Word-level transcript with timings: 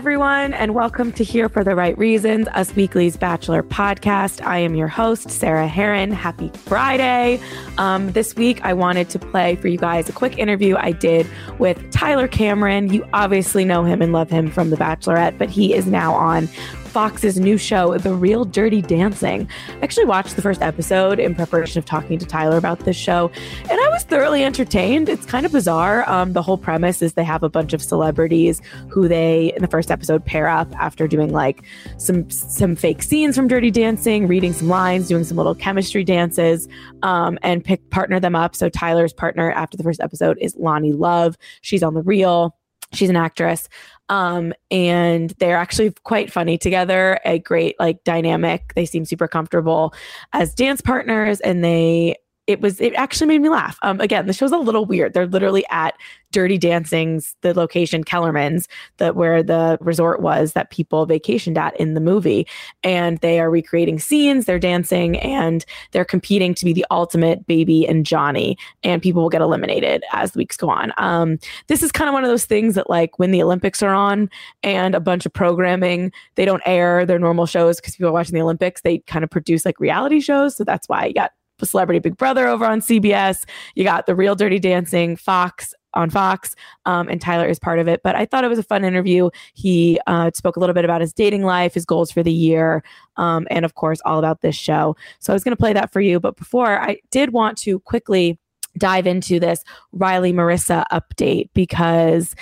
Everyone, 0.00 0.54
and 0.54 0.74
welcome 0.74 1.12
to 1.12 1.22
Here 1.22 1.46
for 1.50 1.62
the 1.62 1.74
Right 1.74 1.96
Reasons, 1.98 2.48
Us 2.54 2.74
Weekly's 2.74 3.18
Bachelor 3.18 3.62
podcast. 3.62 4.42
I 4.46 4.56
am 4.56 4.74
your 4.74 4.88
host, 4.88 5.30
Sarah 5.30 5.68
Herron. 5.68 6.10
Happy 6.10 6.48
Friday. 6.54 7.38
Um, 7.76 8.10
this 8.12 8.34
week, 8.34 8.64
I 8.64 8.72
wanted 8.72 9.10
to 9.10 9.18
play 9.18 9.56
for 9.56 9.68
you 9.68 9.76
guys 9.76 10.08
a 10.08 10.12
quick 10.12 10.38
interview 10.38 10.74
I 10.78 10.92
did 10.92 11.26
with 11.58 11.90
Tyler 11.90 12.28
Cameron. 12.28 12.90
You 12.90 13.06
obviously 13.12 13.66
know 13.66 13.84
him 13.84 14.00
and 14.00 14.14
love 14.14 14.30
him 14.30 14.50
from 14.50 14.70
The 14.70 14.76
Bachelorette, 14.76 15.36
but 15.36 15.50
he 15.50 15.74
is 15.74 15.84
now 15.84 16.14
on 16.14 16.48
Fox's 16.90 17.38
new 17.38 17.56
show, 17.56 17.96
The 17.98 18.12
Real 18.12 18.44
Dirty 18.44 18.82
Dancing. 18.82 19.48
I 19.68 19.80
actually 19.80 20.06
watched 20.06 20.34
the 20.34 20.42
first 20.42 20.60
episode 20.60 21.20
in 21.20 21.36
preparation 21.36 21.78
of 21.78 21.84
talking 21.84 22.18
to 22.18 22.26
Tyler 22.26 22.56
about 22.56 22.80
this 22.80 22.96
show, 22.96 23.30
and 23.70 23.80
I 23.80 23.88
was 23.90 24.02
thoroughly 24.02 24.44
entertained. 24.44 25.08
It's 25.08 25.24
kind 25.24 25.46
of 25.46 25.52
bizarre. 25.52 26.08
Um, 26.10 26.32
the 26.32 26.42
whole 26.42 26.58
premise 26.58 27.00
is 27.00 27.12
they 27.12 27.22
have 27.22 27.44
a 27.44 27.48
bunch 27.48 27.72
of 27.72 27.80
celebrities 27.80 28.60
who 28.88 29.06
they, 29.06 29.52
in 29.54 29.62
the 29.62 29.68
first 29.68 29.92
episode, 29.92 30.24
pair 30.24 30.48
up 30.48 30.68
after 30.80 31.06
doing 31.06 31.32
like 31.32 31.62
some 31.96 32.28
some 32.28 32.74
fake 32.74 33.02
scenes 33.02 33.36
from 33.36 33.46
Dirty 33.46 33.70
Dancing, 33.70 34.26
reading 34.26 34.52
some 34.52 34.68
lines, 34.68 35.06
doing 35.06 35.22
some 35.22 35.36
little 35.36 35.54
chemistry 35.54 36.02
dances, 36.02 36.66
um, 37.04 37.38
and 37.42 37.64
pick 37.64 37.88
partner 37.90 38.18
them 38.18 38.34
up. 38.34 38.56
So 38.56 38.68
Tyler's 38.68 39.12
partner 39.12 39.52
after 39.52 39.76
the 39.76 39.84
first 39.84 40.00
episode 40.00 40.38
is 40.40 40.56
Loni 40.56 40.98
Love. 40.98 41.36
She's 41.60 41.84
on 41.84 41.94
the 41.94 42.02
Real. 42.02 42.56
She's 42.92 43.10
an 43.10 43.16
actress. 43.16 43.68
Um, 44.08 44.52
and 44.70 45.30
they're 45.38 45.56
actually 45.56 45.92
quite 46.02 46.32
funny 46.32 46.58
together, 46.58 47.20
a 47.24 47.38
great 47.38 47.76
like 47.78 48.02
dynamic. 48.02 48.72
They 48.74 48.84
seem 48.84 49.04
super 49.04 49.28
comfortable 49.28 49.94
as 50.32 50.54
dance 50.54 50.80
partners 50.80 51.40
and 51.40 51.62
they 51.62 52.16
it 52.50 52.60
was 52.60 52.80
it 52.80 52.94
actually 52.94 53.28
made 53.28 53.40
me 53.40 53.48
laugh. 53.48 53.78
Um, 53.82 54.00
again, 54.00 54.26
the 54.26 54.32
show's 54.32 54.52
a 54.52 54.58
little 54.58 54.84
weird. 54.84 55.14
They're 55.14 55.26
literally 55.26 55.64
at 55.70 55.94
Dirty 56.32 56.58
Dancing's 56.58 57.36
the 57.40 57.54
location 57.54 58.04
Kellerman's 58.04 58.68
that 58.98 59.16
where 59.16 59.42
the 59.42 59.78
resort 59.80 60.20
was 60.20 60.52
that 60.52 60.70
people 60.70 61.06
vacationed 61.06 61.56
at 61.56 61.78
in 61.78 61.94
the 61.94 62.00
movie, 62.00 62.46
and 62.82 63.18
they 63.18 63.40
are 63.40 63.50
recreating 63.50 63.98
scenes. 63.98 64.44
They're 64.44 64.58
dancing 64.58 65.18
and 65.18 65.64
they're 65.92 66.04
competing 66.04 66.54
to 66.54 66.64
be 66.64 66.72
the 66.72 66.86
ultimate 66.90 67.46
baby 67.46 67.86
and 67.86 68.04
Johnny, 68.04 68.56
and 68.82 69.02
people 69.02 69.22
will 69.22 69.30
get 69.30 69.42
eliminated 69.42 70.04
as 70.12 70.32
the 70.32 70.38
weeks 70.38 70.56
go 70.56 70.68
on. 70.68 70.92
Um, 70.98 71.38
this 71.68 71.82
is 71.82 71.92
kind 71.92 72.08
of 72.08 72.14
one 72.14 72.24
of 72.24 72.30
those 72.30 72.44
things 72.44 72.74
that 72.74 72.90
like 72.90 73.18
when 73.18 73.30
the 73.30 73.42
Olympics 73.42 73.82
are 73.82 73.94
on 73.94 74.28
and 74.62 74.94
a 74.94 75.00
bunch 75.00 75.26
of 75.26 75.32
programming 75.32 76.12
they 76.34 76.44
don't 76.44 76.62
air 76.66 77.04
their 77.06 77.18
normal 77.18 77.46
shows 77.46 77.76
because 77.76 77.96
people 77.96 78.08
are 78.08 78.12
watching 78.12 78.34
the 78.34 78.42
Olympics. 78.42 78.80
They 78.82 78.98
kind 79.00 79.24
of 79.24 79.30
produce 79.30 79.64
like 79.64 79.78
reality 79.80 80.20
shows, 80.20 80.56
so 80.56 80.64
that's 80.64 80.88
why 80.88 81.06
you 81.06 81.14
got 81.14 81.32
Celebrity 81.66 81.98
Big 81.98 82.16
Brother 82.16 82.46
over 82.46 82.64
on 82.64 82.80
CBS. 82.80 83.44
You 83.74 83.84
got 83.84 84.06
The 84.06 84.14
Real 84.14 84.34
Dirty 84.34 84.58
Dancing, 84.58 85.16
Fox 85.16 85.74
on 85.94 86.10
Fox, 86.10 86.54
um, 86.86 87.08
and 87.08 87.20
Tyler 87.20 87.46
is 87.46 87.58
part 87.58 87.78
of 87.78 87.88
it. 87.88 88.00
But 88.04 88.14
I 88.14 88.24
thought 88.24 88.44
it 88.44 88.48
was 88.48 88.58
a 88.58 88.64
fun 88.64 88.84
interview. 88.84 89.30
He 89.54 89.98
uh, 90.06 90.30
spoke 90.34 90.56
a 90.56 90.60
little 90.60 90.74
bit 90.74 90.84
about 90.84 91.00
his 91.00 91.12
dating 91.12 91.42
life, 91.42 91.74
his 91.74 91.84
goals 91.84 92.10
for 92.10 92.22
the 92.22 92.32
year, 92.32 92.84
um, 93.16 93.46
and 93.50 93.64
of 93.64 93.74
course, 93.74 94.00
all 94.04 94.18
about 94.18 94.40
this 94.40 94.56
show. 94.56 94.96
So 95.18 95.32
I 95.32 95.34
was 95.34 95.44
going 95.44 95.52
to 95.52 95.60
play 95.60 95.72
that 95.72 95.92
for 95.92 96.00
you. 96.00 96.20
But 96.20 96.36
before, 96.36 96.80
I 96.80 96.98
did 97.10 97.32
want 97.32 97.58
to 97.58 97.80
quickly 97.80 98.38
dive 98.78 99.06
into 99.06 99.40
this 99.40 99.64
Riley 99.92 100.32
Maurissa 100.32 100.84
update 100.92 101.50
because 101.54 102.36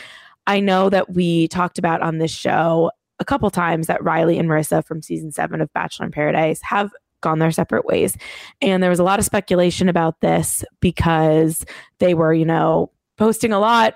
I 0.47 0.61
know 0.61 0.91
that 0.91 1.15
we 1.15 1.49
talked 1.49 1.79
about 1.79 2.03
on 2.03 2.19
this 2.19 2.31
show 2.31 2.91
a 3.19 3.25
couple 3.25 3.51
times 3.51 3.87
that 3.87 4.03
Riley 4.03 4.39
and 4.39 4.49
Maurissa 4.49 4.85
from 4.85 5.03
season 5.03 5.33
seven 5.33 5.61
of 5.61 5.73
Bachelor 5.73 6.07
in 6.07 6.13
Paradise 6.13 6.61
have 6.63 6.93
gone 7.21 7.39
their 7.39 7.51
separate 7.51 7.85
ways. 7.85 8.17
And 8.61 8.83
there 8.83 8.91
was 8.91 8.99
a 8.99 9.05
lot 9.05 9.19
of 9.19 9.25
speculation 9.25 9.89
about 9.89 10.21
this 10.21 10.65
because 10.81 11.65
they 11.99 12.15
were, 12.15 12.33
you 12.33 12.45
know, 12.45 12.91
posting 13.17 13.53
a 13.53 13.59
lot 13.59 13.95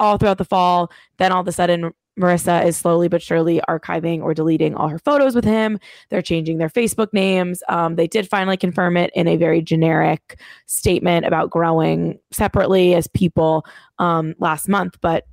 all 0.00 0.18
throughout 0.18 0.38
the 0.38 0.44
fall. 0.44 0.90
Then 1.18 1.32
all 1.32 1.40
of 1.40 1.48
a 1.48 1.52
sudden, 1.52 1.92
Maurissa 2.18 2.64
is 2.64 2.76
slowly 2.76 3.08
but 3.08 3.22
surely 3.22 3.60
archiving 3.68 4.22
or 4.22 4.34
deleting 4.34 4.74
all 4.74 4.88
her 4.88 4.98
photos 4.98 5.34
with 5.34 5.44
him. 5.44 5.78
They're 6.10 6.22
changing 6.22 6.58
their 6.58 6.68
Facebook 6.68 7.12
names. 7.12 7.62
Um, 7.68 7.96
they 7.96 8.06
did 8.06 8.28
finally 8.28 8.56
confirm 8.56 8.96
it 8.96 9.10
in 9.14 9.26
a 9.28 9.36
very 9.36 9.62
generic 9.62 10.38
statement 10.66 11.24
about 11.24 11.50
growing 11.50 12.18
separately 12.30 12.94
as 12.94 13.06
people 13.08 13.64
um, 13.98 14.34
last 14.38 14.68
month. 14.68 14.98
But 15.00 15.26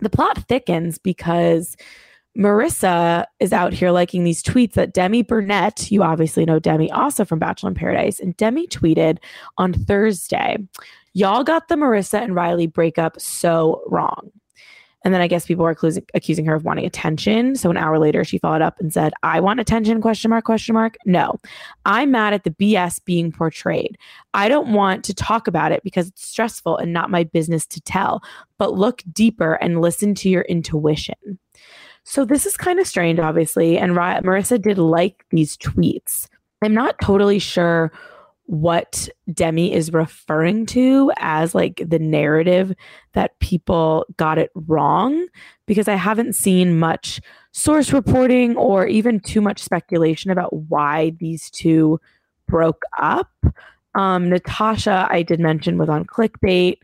the 0.00 0.10
plot 0.10 0.44
thickens 0.46 0.98
because 0.98 1.76
Maurissa 2.38 3.26
is 3.40 3.52
out 3.52 3.72
here 3.72 3.90
liking 3.90 4.24
these 4.24 4.42
tweets 4.42 4.74
that 4.74 4.92
Demi 4.94 5.22
Burnett, 5.22 5.90
you 5.90 6.02
obviously 6.02 6.44
know 6.44 6.58
Demi 6.58 6.90
also 6.90 7.24
from 7.24 7.38
Bachelor 7.38 7.70
in 7.70 7.74
Paradise, 7.74 8.20
and 8.20 8.36
Demi 8.36 8.66
tweeted 8.68 9.18
on 9.58 9.72
Thursday, 9.72 10.58
Y'all 11.12 11.42
got 11.42 11.68
the 11.68 11.74
Maurissa 11.74 12.22
and 12.22 12.34
Riley 12.34 12.66
breakup 12.66 13.20
so 13.20 13.82
wrong. 13.86 14.30
And 15.02 15.14
then 15.14 15.22
I 15.22 15.28
guess 15.28 15.46
people 15.46 15.64
were 15.64 15.70
accusing, 15.70 16.04
accusing 16.12 16.44
her 16.44 16.54
of 16.54 16.64
wanting 16.64 16.84
attention. 16.84 17.56
So 17.56 17.70
an 17.70 17.78
hour 17.78 17.98
later, 17.98 18.22
she 18.22 18.38
followed 18.38 18.60
up 18.60 18.78
and 18.78 18.92
said, 18.92 19.14
"I 19.22 19.40
want 19.40 19.58
attention?" 19.58 20.02
Question 20.02 20.28
mark? 20.28 20.44
Question 20.44 20.74
mark? 20.74 20.96
No, 21.06 21.36
I'm 21.86 22.10
mad 22.10 22.34
at 22.34 22.44
the 22.44 22.50
BS 22.50 23.02
being 23.04 23.32
portrayed. 23.32 23.96
I 24.34 24.48
don't 24.48 24.74
want 24.74 25.02
to 25.04 25.14
talk 25.14 25.48
about 25.48 25.72
it 25.72 25.82
because 25.82 26.08
it's 26.08 26.26
stressful 26.26 26.76
and 26.76 26.92
not 26.92 27.10
my 27.10 27.24
business 27.24 27.66
to 27.68 27.80
tell. 27.80 28.22
But 28.58 28.74
look 28.74 29.02
deeper 29.10 29.54
and 29.54 29.80
listen 29.80 30.14
to 30.16 30.28
your 30.28 30.42
intuition. 30.42 31.38
So 32.04 32.24
this 32.24 32.46
is 32.46 32.56
kind 32.56 32.78
of 32.80 32.86
strange, 32.86 33.18
obviously. 33.18 33.78
And 33.78 33.92
Maurissa 33.92 34.60
did 34.60 34.78
like 34.78 35.24
these 35.30 35.56
tweets. 35.56 36.28
I'm 36.62 36.74
not 36.74 36.96
totally 37.00 37.38
sure 37.38 37.92
what 38.50 39.08
Demi 39.32 39.72
is 39.72 39.92
referring 39.92 40.66
to 40.66 41.12
as 41.18 41.54
like 41.54 41.80
the 41.86 42.00
narrative 42.00 42.74
that 43.12 43.38
people 43.38 44.04
got 44.16 44.38
it 44.38 44.50
wrong 44.66 45.24
because 45.66 45.86
I 45.86 45.94
haven't 45.94 46.34
seen 46.34 46.76
much 46.76 47.20
source 47.52 47.92
reporting 47.92 48.56
or 48.56 48.88
even 48.88 49.20
too 49.20 49.40
much 49.40 49.62
speculation 49.62 50.32
about 50.32 50.52
why 50.52 51.10
these 51.20 51.48
two 51.48 52.00
broke 52.48 52.82
up. 52.98 53.30
Um, 53.94 54.28
Natasha, 54.28 55.06
I 55.08 55.22
did 55.22 55.38
mention, 55.38 55.78
was 55.78 55.88
on 55.88 56.04
clickbait 56.04 56.78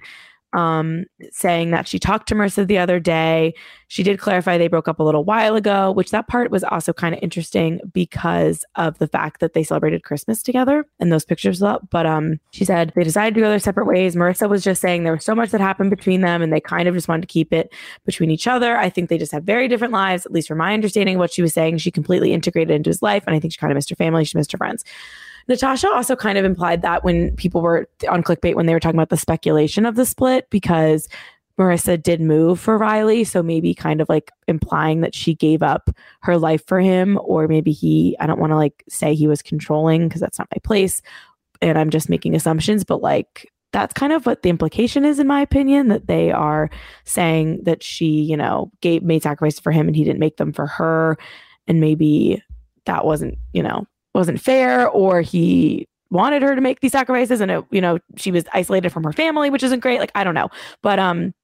um, 0.56 1.04
saying 1.30 1.70
that 1.70 1.86
she 1.86 1.98
talked 1.98 2.28
to 2.28 2.34
Maurissa 2.34 2.66
the 2.66 2.78
other 2.78 2.98
day. 2.98 3.54
She 3.88 4.02
did 4.02 4.18
clarify 4.18 4.56
they 4.56 4.68
broke 4.68 4.88
up 4.88 4.98
a 4.98 5.02
little 5.02 5.22
while 5.22 5.54
ago, 5.54 5.92
which 5.92 6.10
that 6.10 6.28
part 6.28 6.50
was 6.50 6.64
also 6.64 6.94
kind 6.94 7.14
of 7.14 7.22
interesting 7.22 7.78
because 7.92 8.64
of 8.74 8.98
the 8.98 9.06
fact 9.06 9.40
that 9.40 9.52
they 9.52 9.62
celebrated 9.62 10.02
Christmas 10.02 10.42
together 10.42 10.86
and 10.98 11.12
those 11.12 11.26
pictures 11.26 11.62
up. 11.62 11.86
But 11.90 12.06
um, 12.06 12.40
she 12.52 12.64
said 12.64 12.92
they 12.96 13.04
decided 13.04 13.34
to 13.34 13.40
go 13.40 13.50
their 13.50 13.58
separate 13.58 13.86
ways. 13.86 14.16
Maurissa 14.16 14.48
was 14.48 14.64
just 14.64 14.80
saying 14.80 15.04
there 15.04 15.12
was 15.12 15.24
so 15.24 15.34
much 15.34 15.50
that 15.50 15.60
happened 15.60 15.90
between 15.90 16.22
them 16.22 16.40
and 16.40 16.52
they 16.52 16.60
kind 16.60 16.88
of 16.88 16.94
just 16.94 17.06
wanted 17.06 17.22
to 17.22 17.32
keep 17.32 17.52
it 17.52 17.72
between 18.06 18.30
each 18.30 18.46
other. 18.46 18.78
I 18.78 18.88
think 18.88 19.10
they 19.10 19.18
just 19.18 19.32
have 19.32 19.44
very 19.44 19.68
different 19.68 19.92
lives, 19.92 20.24
at 20.24 20.32
least 20.32 20.48
from 20.48 20.58
my 20.58 20.72
understanding 20.72 21.16
of 21.16 21.20
what 21.20 21.32
she 21.32 21.42
was 21.42 21.52
saying. 21.52 21.78
She 21.78 21.90
completely 21.90 22.32
integrated 22.32 22.74
into 22.74 22.88
his 22.88 23.02
life. 23.02 23.24
And 23.26 23.36
I 23.36 23.40
think 23.40 23.52
she 23.52 23.58
kind 23.58 23.70
of 23.70 23.74
missed 23.74 23.90
her 23.90 23.96
family. 23.96 24.24
She 24.24 24.38
missed 24.38 24.52
her 24.52 24.58
friends. 24.58 24.84
Natasha 25.48 25.88
also 25.88 26.16
kind 26.16 26.38
of 26.38 26.44
implied 26.44 26.82
that 26.82 27.04
when 27.04 27.34
people 27.36 27.62
were 27.62 27.88
on 28.08 28.22
clickbait 28.22 28.54
when 28.54 28.66
they 28.66 28.74
were 28.74 28.80
talking 28.80 28.98
about 28.98 29.10
the 29.10 29.16
speculation 29.16 29.86
of 29.86 29.94
the 29.94 30.06
split 30.06 30.48
because 30.50 31.08
Maurissa 31.58 32.02
did 32.02 32.20
move 32.20 32.60
for 32.60 32.76
Riley. 32.76 33.24
So 33.24 33.42
maybe 33.42 33.74
kind 33.74 34.00
of 34.00 34.08
like 34.08 34.30
implying 34.46 35.00
that 35.00 35.14
she 35.14 35.34
gave 35.34 35.62
up 35.62 35.90
her 36.20 36.36
life 36.36 36.66
for 36.66 36.80
him, 36.80 37.18
or 37.22 37.48
maybe 37.48 37.72
he, 37.72 38.16
I 38.20 38.26
don't 38.26 38.40
want 38.40 38.50
to 38.50 38.56
like 38.56 38.84
say 38.88 39.14
he 39.14 39.26
was 39.26 39.42
controlling 39.42 40.06
because 40.06 40.20
that's 40.20 40.38
not 40.38 40.48
my 40.54 40.58
place. 40.62 41.00
and 41.62 41.78
I'm 41.78 41.90
just 41.90 42.10
making 42.10 42.34
assumptions, 42.34 42.84
but 42.84 43.00
like 43.00 43.50
that's 43.72 43.94
kind 43.94 44.12
of 44.12 44.26
what 44.26 44.42
the 44.42 44.48
implication 44.48 45.04
is 45.04 45.18
in 45.18 45.26
my 45.26 45.40
opinion 45.40 45.88
that 45.88 46.06
they 46.06 46.30
are 46.30 46.70
saying 47.04 47.62
that 47.64 47.82
she 47.82 48.06
you 48.06 48.36
know 48.36 48.70
gave 48.80 49.02
made 49.02 49.22
sacrifices 49.22 49.60
for 49.60 49.72
him 49.72 49.86
and 49.86 49.96
he 49.96 50.04
didn't 50.04 50.20
make 50.20 50.36
them 50.36 50.52
for 50.52 50.66
her 50.66 51.18
and 51.66 51.80
maybe 51.80 52.42
that 52.86 53.04
wasn't 53.04 53.36
you 53.52 53.62
know 53.62 53.84
wasn't 54.16 54.40
fair 54.40 54.88
or 54.88 55.20
he 55.20 55.86
wanted 56.10 56.42
her 56.42 56.54
to 56.54 56.60
make 56.60 56.80
these 56.80 56.92
sacrifices 56.92 57.40
and 57.40 57.50
it, 57.50 57.64
you 57.70 57.80
know 57.80 57.98
she 58.16 58.30
was 58.30 58.44
isolated 58.52 58.90
from 58.90 59.04
her 59.04 59.12
family 59.12 59.50
which 59.50 59.62
isn't 59.62 59.80
great 59.80 60.00
like 60.00 60.12
i 60.14 60.24
don't 60.24 60.34
know. 60.34 60.48
But 60.82 60.98
um 60.98 61.34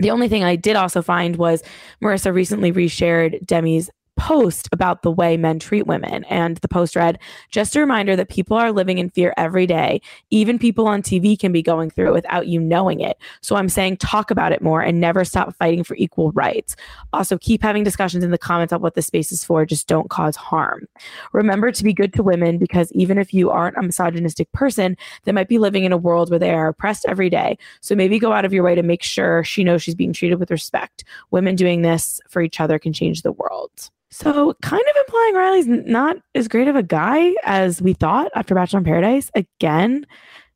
the 0.00 0.10
only 0.10 0.28
thing 0.28 0.42
I 0.42 0.56
did 0.56 0.74
also 0.74 1.02
find 1.02 1.36
was 1.36 1.62
Maurissa 2.02 2.34
recently 2.34 2.72
reshared 2.72 3.44
Demi's 3.46 3.90
post 4.16 4.68
about 4.72 5.02
the 5.02 5.10
way 5.10 5.36
men 5.36 5.58
treat 5.58 5.86
women. 5.86 6.24
And 6.24 6.56
the 6.58 6.68
post 6.68 6.96
read, 6.96 7.18
just 7.50 7.76
a 7.76 7.80
reminder 7.80 8.16
that 8.16 8.28
people 8.28 8.56
are 8.56 8.72
living 8.72 8.98
in 8.98 9.10
fear 9.10 9.34
every 9.36 9.66
day. 9.66 10.00
Even 10.30 10.58
people 10.58 10.86
on 10.86 11.02
TV 11.02 11.38
can 11.38 11.52
be 11.52 11.62
going 11.62 11.90
through 11.90 12.08
it 12.08 12.14
without 12.14 12.46
you 12.46 12.60
knowing 12.60 13.00
it. 13.00 13.18
So 13.40 13.56
I'm 13.56 13.68
saying 13.68 13.98
talk 13.98 14.30
about 14.30 14.52
it 14.52 14.62
more 14.62 14.80
and 14.80 15.00
never 15.00 15.24
stop 15.24 15.54
fighting 15.56 15.84
for 15.84 15.96
equal 15.96 16.32
rights. 16.32 16.76
Also, 17.12 17.38
keep 17.38 17.62
having 17.62 17.84
discussions 17.84 18.24
in 18.24 18.30
the 18.30 18.38
comments 18.38 18.72
on 18.72 18.80
what 18.80 18.94
the 18.94 19.02
space 19.02 19.32
is 19.32 19.44
for. 19.44 19.66
Just 19.66 19.88
don't 19.88 20.10
cause 20.10 20.36
harm. 20.36 20.86
Remember 21.32 21.72
to 21.72 21.84
be 21.84 21.92
good 21.92 22.12
to 22.14 22.22
women 22.22 22.58
because 22.58 22.92
even 22.92 23.18
if 23.18 23.34
you 23.34 23.50
aren't 23.50 23.76
a 23.76 23.82
misogynistic 23.82 24.50
person, 24.52 24.96
they 25.24 25.32
might 25.32 25.48
be 25.48 25.58
living 25.58 25.84
in 25.84 25.92
a 25.92 25.96
world 25.96 26.30
where 26.30 26.38
they 26.38 26.50
are 26.50 26.68
oppressed 26.68 27.04
every 27.08 27.30
day. 27.30 27.58
So 27.80 27.94
maybe 27.94 28.18
go 28.18 28.32
out 28.32 28.44
of 28.44 28.52
your 28.52 28.64
way 28.64 28.74
to 28.74 28.82
make 28.82 29.02
sure 29.02 29.44
she 29.44 29.64
knows 29.64 29.82
she's 29.82 29.94
being 29.94 30.12
treated 30.12 30.38
with 30.38 30.50
respect. 30.50 31.04
Women 31.30 31.56
doing 31.56 31.82
this 31.82 32.20
for 32.28 32.42
each 32.42 32.60
other 32.60 32.78
can 32.78 32.92
change 32.92 33.22
the 33.22 33.32
world. 33.32 33.90
So, 34.14 34.54
kind 34.62 34.80
of 34.80 34.96
implying 35.04 35.34
Riley's 35.34 35.66
not 35.66 36.18
as 36.36 36.46
great 36.46 36.68
of 36.68 36.76
a 36.76 36.84
guy 36.84 37.34
as 37.42 37.82
we 37.82 37.94
thought 37.94 38.30
after 38.36 38.54
Bachelor 38.54 38.78
in 38.78 38.84
Paradise. 38.84 39.28
Again, 39.34 40.06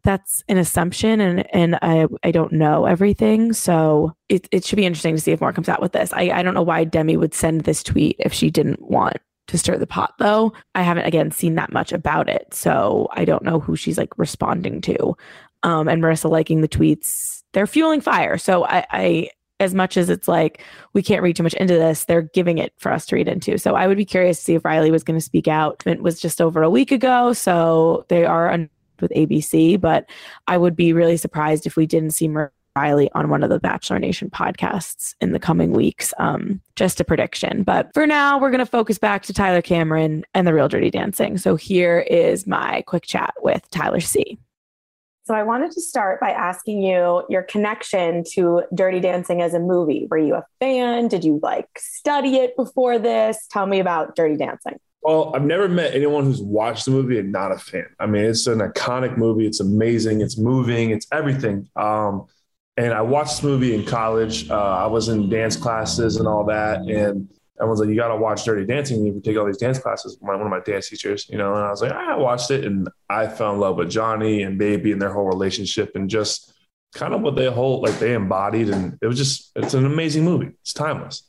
that's 0.05 0.45
an 0.49 0.59
assumption, 0.59 1.21
and 1.21 1.45
and 1.53 1.75
I 1.83 2.07
I 2.23 2.31
don't 2.31 2.53
know 2.53 2.85
everything, 2.85 3.53
so 3.53 4.15
it 4.29 4.47
it 4.53 4.65
should 4.65 4.77
be 4.77 4.87
interesting 4.87 5.17
to 5.17 5.21
see 5.21 5.33
if 5.33 5.41
more 5.41 5.53
comes 5.53 5.69
out 5.69 5.83
with 5.83 5.91
this. 5.91 6.13
I 6.13 6.31
I 6.31 6.45
don't 6.45 6.55
know 6.55 6.63
why 6.63 6.85
Demi 6.85 7.17
would 7.17 7.35
send 7.35 7.63
this 7.63 7.83
tweet 7.83 8.15
if 8.21 8.33
she 8.33 8.49
didn't 8.49 8.81
want 8.81 9.17
to 9.49 9.59
stir 9.59 9.77
the 9.77 9.89
pot, 9.89 10.15
though. 10.21 10.53
I 10.77 10.83
haven't 10.83 11.07
again 11.07 11.33
seen 11.33 11.57
that 11.57 11.73
much 11.73 11.91
about 11.91 12.29
it, 12.29 12.55
so 12.55 13.09
I 13.11 13.25
don't 13.25 13.43
know 13.43 13.59
who 13.59 13.75
she's 13.75 13.99
like 13.99 14.17
responding 14.17 14.81
to. 14.83 15.17
Um, 15.65 15.89
and 15.89 16.01
Maurissa 16.01 16.31
liking 16.31 16.61
the 16.61 16.69
tweets, 16.69 17.43
they're 17.55 17.67
fueling 17.67 18.03
fire. 18.03 18.39
So 18.39 18.65
I 18.67 18.87
I 18.93 19.31
as 19.61 19.75
much 19.75 19.97
as 19.97 20.09
it's 20.09 20.29
like 20.29 20.63
we 20.93 21.03
can't 21.03 21.23
read 21.23 21.37
too 21.37 21.43
much 21.43 21.55
into 21.55 21.75
this, 21.75 22.05
they're 22.05 22.23
giving 22.23 22.59
it 22.59 22.73
for 22.79 22.93
us 22.93 23.07
to 23.07 23.17
read 23.17 23.29
into. 23.29 23.59
So 23.59 23.75
I 23.75 23.87
would 23.87 23.97
be 23.97 24.05
curious 24.05 24.39
to 24.39 24.45
see 24.45 24.55
if 24.55 24.65
Riley 24.65 24.91
was 24.91 25.05
going 25.05 25.19
to 25.19 25.25
speak 25.25 25.49
out. 25.49 25.83
It 25.87 26.03
was 26.03 26.21
just 26.21 26.41
over 26.41 26.63
a 26.63 26.71
week 26.71 26.93
ago, 26.93 27.33
so 27.33 28.05
they 28.09 28.25
are 28.25 28.51
un- 28.51 28.71
with 29.01 29.13
ABC, 29.13 29.81
but 29.81 30.09
I 30.47 30.59
would 30.59 30.77
be 30.77 30.93
really 30.93 31.17
surprised 31.17 31.67
if 31.67 31.77
we 31.77 31.87
didn't 31.87 32.11
see 32.11 32.29
Riley 32.77 33.11
on 33.15 33.29
one 33.29 33.43
of 33.43 33.51
the 33.51 33.59
Bachelor 33.59 33.99
Nation 33.99 34.31
podcasts 34.31 35.15
in 35.21 35.33
the 35.33 35.39
coming 35.39 35.73
weeks. 35.73 36.15
Um, 36.19 36.61
just 36.77 37.01
a 37.01 37.05
prediction. 37.05 37.63
But 37.65 37.93
for 37.95 38.07
now, 38.07 38.39
we're 38.39 38.51
going 38.51 38.59
to 38.61 38.67
focus 38.67 38.99
back 38.99 39.23
to 39.25 39.33
Tyler 39.33 39.63
Cameron 39.63 40.25
and 40.35 40.47
the 40.47 40.55
real 40.55 40.69
dirty 40.69 40.91
dancing. 40.91 41.39
So 41.39 41.57
here 41.57 42.01
is 42.01 42.47
my 42.47 42.83
quick 42.87 43.05
chat 43.05 43.35
with 43.41 43.69
Tyler 43.71 44.01
C. 44.01 44.39
So 45.29 45.35
I 45.35 45.43
wanted 45.43 45.73
to 45.73 45.83
start 45.83 46.21
by 46.21 46.31
asking 46.31 46.83
you 46.83 47.23
your 47.29 47.43
connection 47.43 48.25
to 48.33 48.63
Dirty 48.75 48.99
Dancing 48.99 49.43
as 49.43 49.53
a 49.53 49.61
movie. 49.61 50.09
Were 50.11 50.17
you 50.17 50.37
a 50.37 50.45
fan? 50.59 51.09
Did 51.09 51.23
you 51.23 51.39
like 51.43 51.69
study 51.77 52.37
it 52.37 52.57
before 52.57 52.99
this? 52.99 53.47
Tell 53.51 53.67
me 53.67 53.79
about 53.79 54.17
Dirty 54.17 54.39
Dancing. 54.39 54.79
Well, 55.03 55.33
I've 55.37 55.45
never 55.45 55.69
met 55.69 55.95
anyone 55.95 56.25
who's 56.25 56.41
watched 56.41 56.87
the 56.87 56.93
movie 56.93 57.19
and 57.19 57.31
not 57.31 57.53
a 57.53 57.59
fan. 57.59 57.89
I 58.01 58.07
mean, 58.07 58.25
it's 58.25 58.47
an 58.47 58.61
iconic 58.61 59.19
movie. 59.19 59.47
It's 59.47 59.61
amazing. 59.61 60.23
It's 60.23 60.39
moving. 60.39 60.93
It's 60.93 61.07
everything. 61.13 61.69
Um, 61.77 62.25
and 62.79 62.95
I 62.95 63.03
watched 63.03 63.33
this 63.33 63.43
movie 63.43 63.75
in 63.75 63.85
college. 63.85 64.49
Uh, 64.49 64.55
I 64.55 64.87
was 64.87 65.09
in 65.09 65.29
dance 65.29 65.57
classes 65.57 66.17
and 66.17 66.27
all 66.27 66.47
that. 66.47 66.81
And 66.81 67.29
everyone's 67.61 67.81
like, 67.81 67.89
you 67.89 67.97
got 67.97 68.09
to 68.09 68.17
watch 68.17 68.45
Dirty 68.45 68.65
Dancing. 68.65 69.05
You 69.05 69.13
can 69.13 69.23
take 69.23 69.37
all 69.37 69.47
these 69.47 69.59
dance 69.59 69.79
classes. 69.79 70.19
My, 70.21 70.35
one 70.35 70.47
of 70.47 70.51
my 70.51 70.61
dance 70.61 70.89
teachers, 70.89 71.29
you 71.29 71.39
know, 71.39 71.55
and 71.55 71.65
I 71.65 71.71
was 71.71 71.83
like, 71.83 71.93
I 71.93 72.17
watched 72.17 72.51
it 72.51 72.65
and 72.65 72.89
I 73.09 73.27
fell 73.27 73.53
in 73.53 73.61
love 73.61 73.77
with 73.77 73.91
Johnny 73.91 74.43
and 74.43 74.59
Baby 74.59 74.93
and 74.93 75.03
their 75.03 75.13
whole 75.13 75.27
relationship 75.27 75.93
and 75.95 76.09
just 76.09 76.53
kind 76.95 77.15
of 77.15 77.21
what 77.21 77.37
they 77.37 77.51
hold, 77.51 77.83
like 77.83 77.99
they 77.99 78.15
embodied. 78.15 78.69
And 78.69 78.99
it 79.03 79.07
was 79.07 79.19
just, 79.19 79.51
it's 79.57 79.75
an 79.75 79.87
amazing 79.87 80.25
movie. 80.25 80.51
It's 80.63 80.73
timeless. 80.73 81.23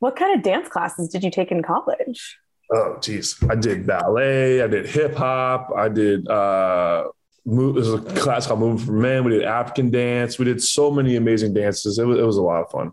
What 0.00 0.16
kind 0.16 0.36
of 0.36 0.42
dance 0.42 0.68
classes 0.68 1.08
did 1.08 1.24
you 1.24 1.30
take 1.30 1.50
in 1.50 1.62
college? 1.62 2.38
Oh, 2.72 2.98
geez. 3.00 3.36
I 3.48 3.54
did 3.54 3.86
ballet. 3.86 4.62
I 4.62 4.66
did 4.66 4.86
hip 4.86 5.14
hop. 5.14 5.70
I 5.76 5.88
did, 5.88 6.28
uh, 6.28 7.04
move, 7.44 7.76
there's 7.76 7.92
a 7.92 8.00
class 8.20 8.46
called 8.46 8.60
Moving 8.60 8.84
for 8.84 8.92
Men. 8.92 9.24
We 9.24 9.30
did 9.30 9.44
African 9.44 9.90
dance. 9.90 10.38
We 10.38 10.44
did 10.44 10.62
so 10.62 10.90
many 10.90 11.16
amazing 11.16 11.54
dances. 11.54 11.98
It 11.98 12.04
was, 12.04 12.18
it 12.18 12.24
was 12.24 12.36
a 12.36 12.42
lot 12.42 12.62
of 12.62 12.70
fun 12.70 12.92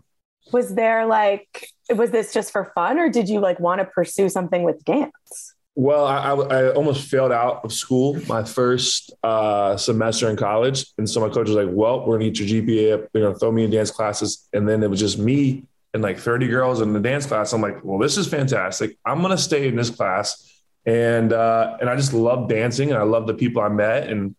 was 0.52 0.74
there 0.74 1.06
like 1.06 1.68
was 1.94 2.10
this 2.10 2.32
just 2.32 2.52
for 2.52 2.72
fun 2.74 2.98
or 2.98 3.08
did 3.08 3.28
you 3.28 3.40
like 3.40 3.60
want 3.60 3.80
to 3.80 3.84
pursue 3.84 4.28
something 4.28 4.62
with 4.62 4.84
dance? 4.84 5.54
Well 5.74 6.06
I, 6.06 6.18
I, 6.18 6.32
I 6.32 6.72
almost 6.72 7.08
failed 7.08 7.32
out 7.32 7.64
of 7.64 7.72
school 7.72 8.20
my 8.28 8.44
first 8.44 9.12
uh, 9.22 9.76
semester 9.76 10.30
in 10.30 10.36
college 10.36 10.86
and 10.98 11.08
so 11.08 11.20
my 11.20 11.28
coach 11.28 11.48
was 11.48 11.56
like 11.56 11.68
well 11.70 12.06
we're 12.06 12.18
gonna 12.18 12.30
get 12.30 12.40
your 12.40 12.62
gpa 12.62 12.94
up. 12.94 13.08
They're 13.12 13.22
gonna 13.22 13.38
throw 13.38 13.52
me 13.52 13.64
in 13.64 13.70
dance 13.70 13.90
classes. 13.90 14.48
And 14.52 14.68
then 14.68 14.82
it 14.82 14.90
was 14.90 15.00
just 15.00 15.18
me 15.18 15.64
and 15.92 16.02
like 16.02 16.18
30 16.18 16.48
girls 16.48 16.80
in 16.80 16.92
the 16.92 17.00
dance 17.00 17.26
class. 17.26 17.52
I'm 17.52 17.60
like 17.60 17.84
well 17.84 17.98
this 17.98 18.16
is 18.16 18.28
fantastic. 18.28 18.96
I'm 19.04 19.22
gonna 19.22 19.38
stay 19.38 19.68
in 19.68 19.76
this 19.76 19.90
class. 19.90 20.50
And 20.86 21.32
uh, 21.32 21.78
and 21.80 21.88
i 21.88 21.96
just 21.96 22.12
love 22.12 22.46
dancing 22.46 22.90
and 22.90 22.98
i 22.98 23.04
love 23.04 23.26
the 23.26 23.32
people 23.32 23.62
i 23.62 23.68
met 23.68 24.06
and 24.10 24.36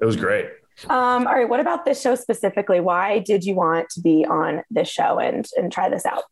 it 0.00 0.04
was 0.04 0.14
great 0.14 0.46
um, 0.88 1.26
all 1.26 1.34
right. 1.34 1.48
What 1.48 1.60
about 1.60 1.84
this 1.84 2.00
show 2.00 2.14
specifically? 2.14 2.80
Why 2.80 3.18
did 3.18 3.44
you 3.44 3.54
want 3.54 3.90
to 3.90 4.00
be 4.00 4.24
on 4.24 4.62
this 4.70 4.88
show 4.88 5.18
and 5.18 5.46
and 5.56 5.72
try 5.72 5.88
this 5.88 6.06
out? 6.06 6.22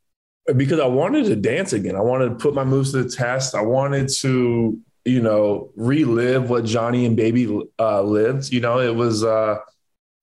Because 0.56 0.80
I 0.80 0.86
wanted 0.86 1.26
to 1.26 1.36
dance 1.36 1.72
again. 1.72 1.94
I 1.96 2.00
wanted 2.00 2.30
to 2.30 2.34
put 2.36 2.54
my 2.54 2.64
moves 2.64 2.92
to 2.92 3.02
the 3.02 3.10
test. 3.10 3.54
I 3.54 3.60
wanted 3.60 4.08
to, 4.20 4.78
you 5.04 5.20
know, 5.20 5.70
relive 5.76 6.48
what 6.48 6.64
Johnny 6.64 7.04
and 7.04 7.16
Baby 7.16 7.60
uh, 7.78 8.02
lived. 8.02 8.50
You 8.50 8.60
know, 8.60 8.80
it 8.80 8.94
was 8.94 9.24
uh, 9.24 9.58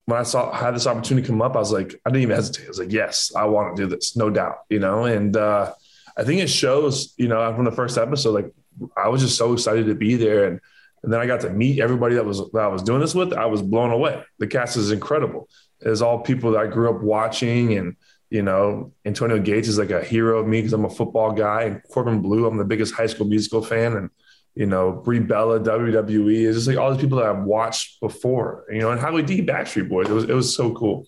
when 0.06 0.20
I 0.20 0.24
saw 0.24 0.52
had 0.52 0.76
this 0.76 0.88
opportunity 0.88 1.28
come 1.28 1.42
up. 1.42 1.56
I 1.56 1.60
was 1.60 1.72
like, 1.72 2.00
I 2.06 2.10
didn't 2.10 2.24
even 2.24 2.36
hesitate. 2.36 2.66
I 2.66 2.70
was 2.70 2.80
like, 2.80 2.92
yes, 2.92 3.32
I 3.36 3.46
want 3.46 3.76
to 3.76 3.84
do 3.84 3.88
this, 3.88 4.16
no 4.16 4.30
doubt. 4.30 4.60
You 4.70 4.80
know, 4.80 5.06
and 5.06 5.38
uh, 5.38 5.74
I 6.18 6.24
think 6.24 6.42
it 6.42 6.50
shows. 6.50 7.14
You 7.18 7.28
know, 7.28 7.54
from 7.54 7.66
the 7.66 7.72
first 7.72 7.98
episode, 7.98 8.32
like 8.32 8.52
I 8.98 9.10
was 9.10 9.22
just 9.22 9.38
so 9.38 9.54
excited 9.54 9.86
to 9.86 9.96
be 9.96 10.16
there 10.16 10.46
and 10.46 10.60
and 11.06 11.14
then 11.14 11.20
I 11.20 11.28
got 11.28 11.42
to 11.42 11.52
meet 11.52 11.80
everybody 11.80 12.16
that 12.16 12.26
was 12.26 12.40
that 12.52 12.64
I 12.64 12.68
was 12.68 12.82
doing 12.82 13.00
this 13.00 13.14
with. 13.14 13.32
I 13.32 13.46
was 13.46 13.62
blown 13.62 13.92
away. 13.92 14.24
The 14.40 14.48
cast 14.48 14.76
is 14.76 14.92
incredible. 14.92 15.48
It's 15.82 16.02
all 16.02 16.20
people 16.20 16.52
that 16.52 16.62
I 16.62 16.66
grew 16.66 16.90
up 16.90 17.04
watching, 17.04 17.78
and 17.78 17.96
you 18.32 18.42
know, 18.42 18.92
Antonio 19.06 19.38
Gates 19.38 19.68
is 19.68 19.78
like 19.78 19.92
a 19.92 20.04
hero 20.04 20.40
of 20.40 20.48
me 20.48 20.58
because 20.58 20.74
I'm 20.74 20.84
a 20.84 20.90
football 20.90 21.32
guy. 21.32 21.62
And 21.64 21.82
Corbin 21.94 22.24
Bleu, 22.24 22.48
I'm 22.48 22.58
the 22.58 22.66
biggest 22.66 22.96
High 22.96 23.06
School 23.06 23.28
Musical 23.28 23.64
fan, 23.64 23.94
and 23.94 24.10
you 24.56 24.66
know, 24.66 24.94
Brie 24.94 25.20
Bella, 25.20 25.60
WWE 25.60 26.48
is 26.48 26.56
just 26.56 26.68
like 26.68 26.78
all 26.78 26.92
these 26.92 27.02
people 27.02 27.20
that 27.20 27.28
I've 27.28 27.44
watched 27.44 28.02
before. 28.02 28.66
You 28.72 28.80
know, 28.80 28.90
and 28.90 29.00
Howie 29.00 29.22
D, 29.22 29.46
Backstreet 29.46 29.88
Boys. 29.88 30.10
It 30.10 30.14
was 30.14 30.24
it 30.24 30.34
was 30.34 30.56
so 30.56 30.74
cool. 30.74 31.06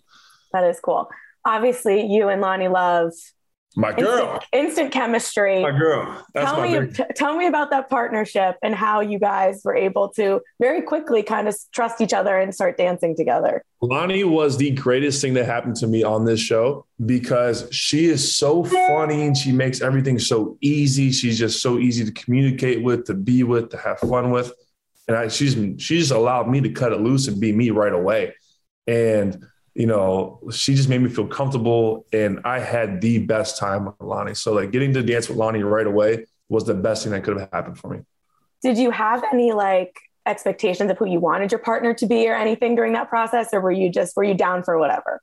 That 0.53 0.63
is 0.63 0.79
cool. 0.79 1.09
Obviously, 1.43 2.05
you 2.05 2.29
and 2.29 2.43
Loni 2.43 2.71
Love 2.71 3.13
my 3.77 3.93
girl. 3.93 4.33
Instant, 4.33 4.43
instant 4.53 4.91
chemistry. 4.91 5.61
My 5.61 5.69
girl. 5.69 6.25
That's 6.33 6.51
tell 6.51 6.61
me, 6.61 6.87
t- 6.87 7.03
tell 7.15 7.37
me 7.37 7.45
about 7.45 7.69
that 7.69 7.91
partnership 7.91 8.55
and 8.63 8.73
how 8.73 9.01
you 9.01 9.19
guys 9.19 9.61
were 9.63 9.75
able 9.75 10.09
to 10.13 10.41
very 10.59 10.81
quickly 10.81 11.21
kind 11.21 11.47
of 11.47 11.55
trust 11.71 12.01
each 12.01 12.11
other 12.11 12.35
and 12.39 12.55
start 12.55 12.75
dancing 12.75 13.15
together. 13.15 13.63
Loni 13.83 14.27
was 14.27 14.57
the 14.57 14.71
greatest 14.71 15.21
thing 15.21 15.35
that 15.35 15.45
happened 15.45 15.75
to 15.75 15.85
me 15.85 16.01
on 16.03 16.25
this 16.25 16.39
show 16.39 16.87
because 17.05 17.67
she 17.71 18.05
is 18.07 18.35
so 18.35 18.63
funny 18.63 19.27
and 19.27 19.37
she 19.37 19.51
makes 19.51 19.79
everything 19.79 20.17
so 20.17 20.57
easy. 20.59 21.11
She's 21.11 21.37
just 21.37 21.61
so 21.61 21.77
easy 21.77 22.03
to 22.03 22.11
communicate 22.11 22.81
with, 22.81 23.05
to 23.05 23.13
be 23.13 23.43
with, 23.43 23.69
to 23.69 23.77
have 23.77 23.99
fun 23.99 24.31
with. 24.31 24.51
And 25.07 25.15
I, 25.15 25.27
she's 25.27 25.55
she's 25.79 26.09
allowed 26.09 26.49
me 26.49 26.61
to 26.61 26.69
cut 26.69 26.93
it 26.93 26.99
loose 26.99 27.27
and 27.27 27.39
be 27.39 27.51
me 27.51 27.69
right 27.69 27.93
away. 27.93 28.33
And 28.87 29.45
you 29.77 29.85
know, 29.85 30.39
she 30.51 30.73
just 30.73 30.89
made 30.89 31.01
me 31.03 31.07
feel 31.07 31.27
comfortable 31.27 32.07
and 32.11 32.39
I 32.43 32.59
had 32.59 32.99
the 32.99 33.19
best 33.19 33.59
time 33.59 33.85
with 33.85 33.99
Loni. 33.99 34.35
So 34.35 34.53
like 34.53 34.71
getting 34.71 34.91
to 34.95 35.03
dance 35.03 35.29
with 35.29 35.37
Loni 35.37 35.63
right 35.63 35.85
away 35.85 36.25
was 36.49 36.65
the 36.65 36.73
best 36.73 37.03
thing 37.03 37.11
that 37.11 37.23
could 37.23 37.39
have 37.39 37.49
happened 37.53 37.77
for 37.77 37.91
me. 37.91 37.99
Did 38.63 38.79
you 38.79 38.89
have 38.89 39.23
any 39.31 39.51
like 39.51 39.95
expectations 40.25 40.89
of 40.89 40.97
who 40.97 41.05
you 41.05 41.19
wanted 41.19 41.51
your 41.51 41.59
partner 41.59 41.93
to 41.93 42.07
be 42.07 42.27
or 42.27 42.33
anything 42.33 42.73
during 42.73 42.93
that 42.93 43.07
process? 43.07 43.53
Or 43.53 43.61
were 43.61 43.71
you 43.71 43.91
just, 43.91 44.17
were 44.17 44.23
you 44.23 44.33
down 44.33 44.63
for 44.63 44.79
whatever? 44.79 45.21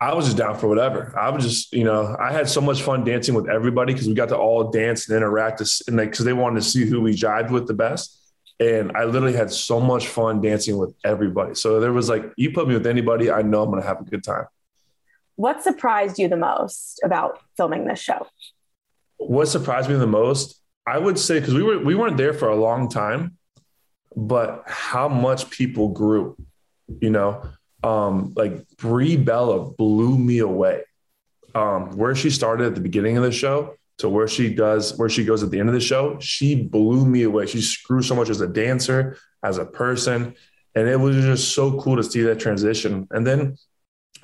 I 0.00 0.14
was 0.14 0.26
just 0.26 0.36
down 0.36 0.56
for 0.56 0.68
whatever. 0.68 1.12
I 1.18 1.30
was 1.30 1.42
just, 1.42 1.72
you 1.72 1.82
know, 1.82 2.16
I 2.20 2.30
had 2.30 2.48
so 2.48 2.60
much 2.60 2.82
fun 2.82 3.02
dancing 3.02 3.34
with 3.34 3.48
everybody 3.48 3.94
because 3.94 4.06
we 4.06 4.14
got 4.14 4.28
to 4.28 4.36
all 4.36 4.70
dance 4.70 5.08
and 5.08 5.16
interact 5.16 5.60
and 5.88 5.96
like, 5.96 6.12
cause 6.12 6.24
they 6.24 6.32
wanted 6.32 6.62
to 6.62 6.68
see 6.68 6.86
who 6.86 7.00
we 7.00 7.16
jived 7.16 7.50
with 7.50 7.66
the 7.66 7.74
best. 7.74 8.21
And 8.60 8.92
I 8.96 9.04
literally 9.04 9.36
had 9.36 9.50
so 9.50 9.80
much 9.80 10.08
fun 10.08 10.40
dancing 10.40 10.78
with 10.78 10.94
everybody. 11.04 11.54
So 11.54 11.80
there 11.80 11.92
was 11.92 12.08
like, 12.08 12.32
you 12.36 12.52
put 12.52 12.68
me 12.68 12.74
with 12.74 12.86
anybody, 12.86 13.30
I 13.30 13.42
know 13.42 13.62
I'm 13.62 13.70
going 13.70 13.82
to 13.82 13.88
have 13.88 14.00
a 14.00 14.04
good 14.04 14.22
time. 14.22 14.46
What 15.36 15.62
surprised 15.62 16.18
you 16.18 16.28
the 16.28 16.36
most 16.36 17.00
about 17.02 17.40
filming 17.56 17.86
this 17.86 17.98
show? 17.98 18.26
What 19.16 19.48
surprised 19.48 19.88
me 19.88 19.96
the 19.96 20.06
most? 20.06 20.60
I 20.86 20.98
would 20.98 21.18
say 21.18 21.38
because 21.38 21.54
we 21.54 21.62
were 21.62 21.78
we 21.78 21.94
weren't 21.94 22.16
there 22.16 22.34
for 22.34 22.48
a 22.48 22.56
long 22.56 22.88
time, 22.88 23.38
but 24.16 24.64
how 24.66 25.08
much 25.08 25.48
people 25.50 25.88
grew, 25.88 26.36
you 27.00 27.10
know, 27.10 27.42
um, 27.84 28.32
like 28.36 28.68
Brie 28.76 29.16
Bella 29.16 29.70
blew 29.70 30.18
me 30.18 30.38
away. 30.38 30.82
Um, 31.54 31.96
where 31.98 32.14
she 32.14 32.30
started 32.30 32.66
at 32.68 32.74
the 32.74 32.80
beginning 32.80 33.18
of 33.18 33.22
the 33.22 33.30
show 33.30 33.74
to 33.98 34.08
where 34.08 34.28
she 34.28 34.52
does, 34.54 34.96
where 34.98 35.08
she 35.08 35.24
goes 35.24 35.42
at 35.42 35.50
the 35.50 35.60
end 35.60 35.68
of 35.68 35.74
the 35.74 35.80
show, 35.80 36.18
she 36.18 36.54
blew 36.54 37.06
me 37.06 37.22
away. 37.22 37.46
She 37.46 37.62
grew 37.86 38.02
so 38.02 38.14
much 38.14 38.30
as 38.30 38.40
a 38.40 38.48
dancer, 38.48 39.16
as 39.42 39.58
a 39.58 39.64
person. 39.64 40.34
And 40.74 40.88
it 40.88 40.98
was 40.98 41.16
just 41.16 41.54
so 41.54 41.80
cool 41.80 41.96
to 41.96 42.02
see 42.02 42.22
that 42.22 42.40
transition. 42.40 43.06
And 43.10 43.26
then 43.26 43.56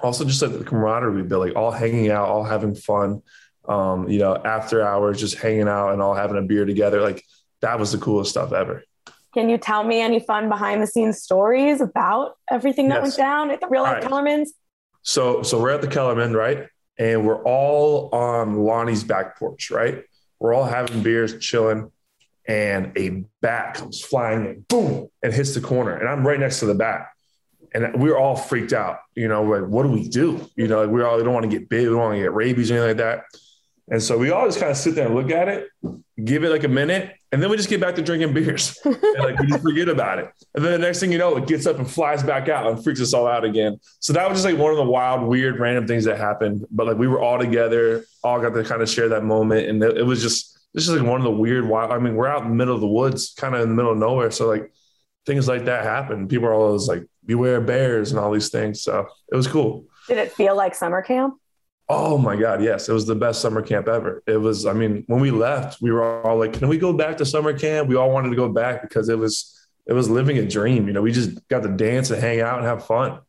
also 0.00 0.24
just 0.24 0.40
like 0.40 0.52
the 0.52 0.64
camaraderie 0.64 1.14
we 1.14 1.22
built, 1.22 1.46
like 1.46 1.56
all 1.56 1.70
hanging 1.70 2.10
out, 2.10 2.28
all 2.28 2.44
having 2.44 2.74
fun, 2.74 3.22
um, 3.68 4.08
you 4.08 4.18
know, 4.18 4.34
after 4.36 4.82
hours, 4.82 5.20
just 5.20 5.36
hanging 5.36 5.68
out 5.68 5.92
and 5.92 6.00
all 6.00 6.14
having 6.14 6.38
a 6.38 6.42
beer 6.42 6.64
together. 6.64 7.00
Like 7.00 7.22
that 7.60 7.78
was 7.78 7.92
the 7.92 7.98
coolest 7.98 8.30
stuff 8.30 8.52
ever. 8.52 8.82
Can 9.34 9.50
you 9.50 9.58
tell 9.58 9.84
me 9.84 10.00
any 10.00 10.20
fun 10.20 10.48
behind 10.48 10.82
the 10.82 10.86
scenes 10.86 11.22
stories 11.22 11.80
about 11.80 12.36
everything 12.50 12.88
that 12.88 12.96
yes. 12.96 13.02
went 13.02 13.16
down 13.16 13.50
at 13.50 13.60
the 13.60 13.68
real 13.68 13.82
life 13.82 13.94
right. 13.94 14.02
Kellerman's? 14.02 14.54
So, 15.02 15.42
so 15.42 15.60
we're 15.60 15.70
at 15.70 15.82
the 15.82 15.88
Kellerman, 15.88 16.34
right? 16.34 16.68
And 16.98 17.26
we're 17.26 17.42
all 17.44 18.10
on 18.12 18.64
Loni's 18.64 19.04
back 19.04 19.38
porch, 19.38 19.70
right? 19.70 20.04
We're 20.40 20.52
all 20.54 20.64
having 20.64 21.02
beers, 21.02 21.38
chilling, 21.38 21.90
and 22.46 22.96
a 22.96 23.24
bat 23.40 23.74
comes 23.74 24.00
flying 24.00 24.46
in, 24.46 24.60
boom, 24.68 25.08
and 25.22 25.32
hits 25.32 25.54
the 25.54 25.60
corner. 25.60 25.94
And 25.94 26.08
I'm 26.08 26.26
right 26.26 26.40
next 26.40 26.60
to 26.60 26.66
the 26.66 26.74
bat. 26.74 27.08
And 27.74 28.00
we 28.00 28.10
are 28.10 28.18
all 28.18 28.34
freaked 28.34 28.72
out. 28.72 29.00
You 29.14 29.28
know, 29.28 29.42
like, 29.42 29.68
what 29.68 29.82
do 29.82 29.90
we 29.90 30.08
do? 30.08 30.48
You 30.56 30.68
know, 30.68 30.82
like 30.82 30.90
we 30.90 31.02
all 31.02 31.18
we 31.18 31.22
don't 31.22 31.34
want 31.34 31.50
to 31.50 31.58
get 31.58 31.68
bit, 31.68 31.80
we 31.80 31.90
don't 31.90 31.98
want 31.98 32.14
to 32.14 32.22
get 32.22 32.32
rabies 32.32 32.70
or 32.70 32.74
anything 32.74 32.88
like 32.88 32.96
that. 32.96 33.24
And 33.90 34.02
so 34.02 34.16
we 34.18 34.30
all 34.30 34.46
just 34.46 34.58
kind 34.58 34.70
of 34.70 34.76
sit 34.76 34.94
there 34.94 35.06
and 35.06 35.14
look 35.14 35.30
at 35.30 35.48
it, 35.48 35.68
give 36.22 36.44
it 36.44 36.50
like 36.50 36.64
a 36.64 36.68
minute, 36.68 37.14
and 37.30 37.42
then 37.42 37.50
we 37.50 37.56
just 37.56 37.68
get 37.68 37.80
back 37.80 37.94
to 37.96 38.02
drinking 38.02 38.32
beers. 38.32 38.78
and 38.84 39.18
like 39.18 39.38
we 39.38 39.46
just 39.46 39.62
forget 39.62 39.88
about 39.88 40.18
it. 40.18 40.30
And 40.54 40.64
then 40.64 40.72
the 40.72 40.78
next 40.78 41.00
thing 41.00 41.12
you 41.12 41.18
know, 41.18 41.36
it 41.36 41.46
gets 41.46 41.66
up 41.66 41.78
and 41.78 41.88
flies 41.88 42.22
back 42.22 42.48
out 42.48 42.66
and 42.66 42.82
freaks 42.82 43.00
us 43.00 43.12
all 43.12 43.26
out 43.26 43.44
again. 43.44 43.78
So 44.00 44.12
that 44.14 44.28
was 44.28 44.38
just 44.38 44.46
like 44.46 44.60
one 44.60 44.70
of 44.70 44.78
the 44.78 44.84
wild, 44.84 45.28
weird, 45.28 45.60
random 45.60 45.86
things 45.86 46.04
that 46.04 46.18
happened. 46.18 46.64
But 46.70 46.86
like 46.86 46.96
we 46.96 47.06
were 47.06 47.20
all 47.20 47.38
together, 47.38 48.04
all 48.24 48.40
got 48.40 48.54
to 48.54 48.64
kind 48.64 48.80
of 48.80 48.88
share 48.88 49.10
that 49.10 49.24
moment. 49.24 49.68
And 49.68 49.82
it, 49.82 50.06
was 50.06 50.22
just 50.22 50.58
this 50.72 50.88
is 50.88 50.96
like 50.96 51.06
one 51.06 51.20
of 51.20 51.24
the 51.24 51.30
weird 51.30 51.68
wild. 51.68 51.92
I 51.92 51.98
mean, 51.98 52.14
we're 52.14 52.28
out 52.28 52.42
in 52.42 52.48
the 52.48 52.54
middle 52.54 52.74
of 52.74 52.80
the 52.80 52.88
woods, 52.88 53.34
kind 53.36 53.54
of 53.54 53.60
in 53.60 53.68
the 53.68 53.74
middle 53.74 53.92
of 53.92 53.98
nowhere. 53.98 54.30
So 54.30 54.46
like 54.46 54.72
things 55.26 55.46
like 55.46 55.66
that 55.66 55.84
happen. 55.84 56.28
People 56.28 56.48
are 56.48 56.54
always 56.54 56.88
like, 56.88 57.04
beware 57.28 57.60
bears 57.60 58.10
and 58.10 58.18
all 58.18 58.32
these 58.32 58.48
things. 58.48 58.82
So 58.82 59.06
it 59.30 59.36
was 59.36 59.46
cool. 59.46 59.84
Did 60.08 60.16
it 60.16 60.32
feel 60.32 60.56
like 60.56 60.74
summer 60.74 61.02
camp? 61.02 61.34
Oh 61.90 62.18
my 62.18 62.36
God, 62.36 62.62
yes. 62.62 62.88
It 62.88 62.92
was 62.92 63.06
the 63.06 63.14
best 63.14 63.40
summer 63.40 63.62
camp 63.62 63.88
ever. 63.88 64.22
It 64.26 64.36
was, 64.36 64.66
I 64.66 64.74
mean, 64.74 65.04
when 65.06 65.20
we 65.20 65.30
left, 65.30 65.80
we 65.80 65.90
were 65.90 66.22
all 66.22 66.38
like, 66.38 66.52
can 66.52 66.68
we 66.68 66.76
go 66.76 66.92
back 66.92 67.16
to 67.16 67.24
summer 67.24 67.56
camp? 67.58 67.88
We 67.88 67.96
all 67.96 68.10
wanted 68.10 68.28
to 68.28 68.36
go 68.36 68.48
back 68.48 68.82
because 68.82 69.08
it 69.08 69.18
was 69.18 69.54
it 69.86 69.94
was 69.94 70.10
living 70.10 70.36
a 70.36 70.46
dream. 70.46 70.86
You 70.86 70.92
know, 70.92 71.00
we 71.00 71.12
just 71.12 71.48
got 71.48 71.62
to 71.62 71.68
dance 71.68 72.10
and 72.10 72.20
hang 72.20 72.40
out 72.40 72.58
and 72.58 72.66
have 72.66 72.84
fun. 72.84 73.20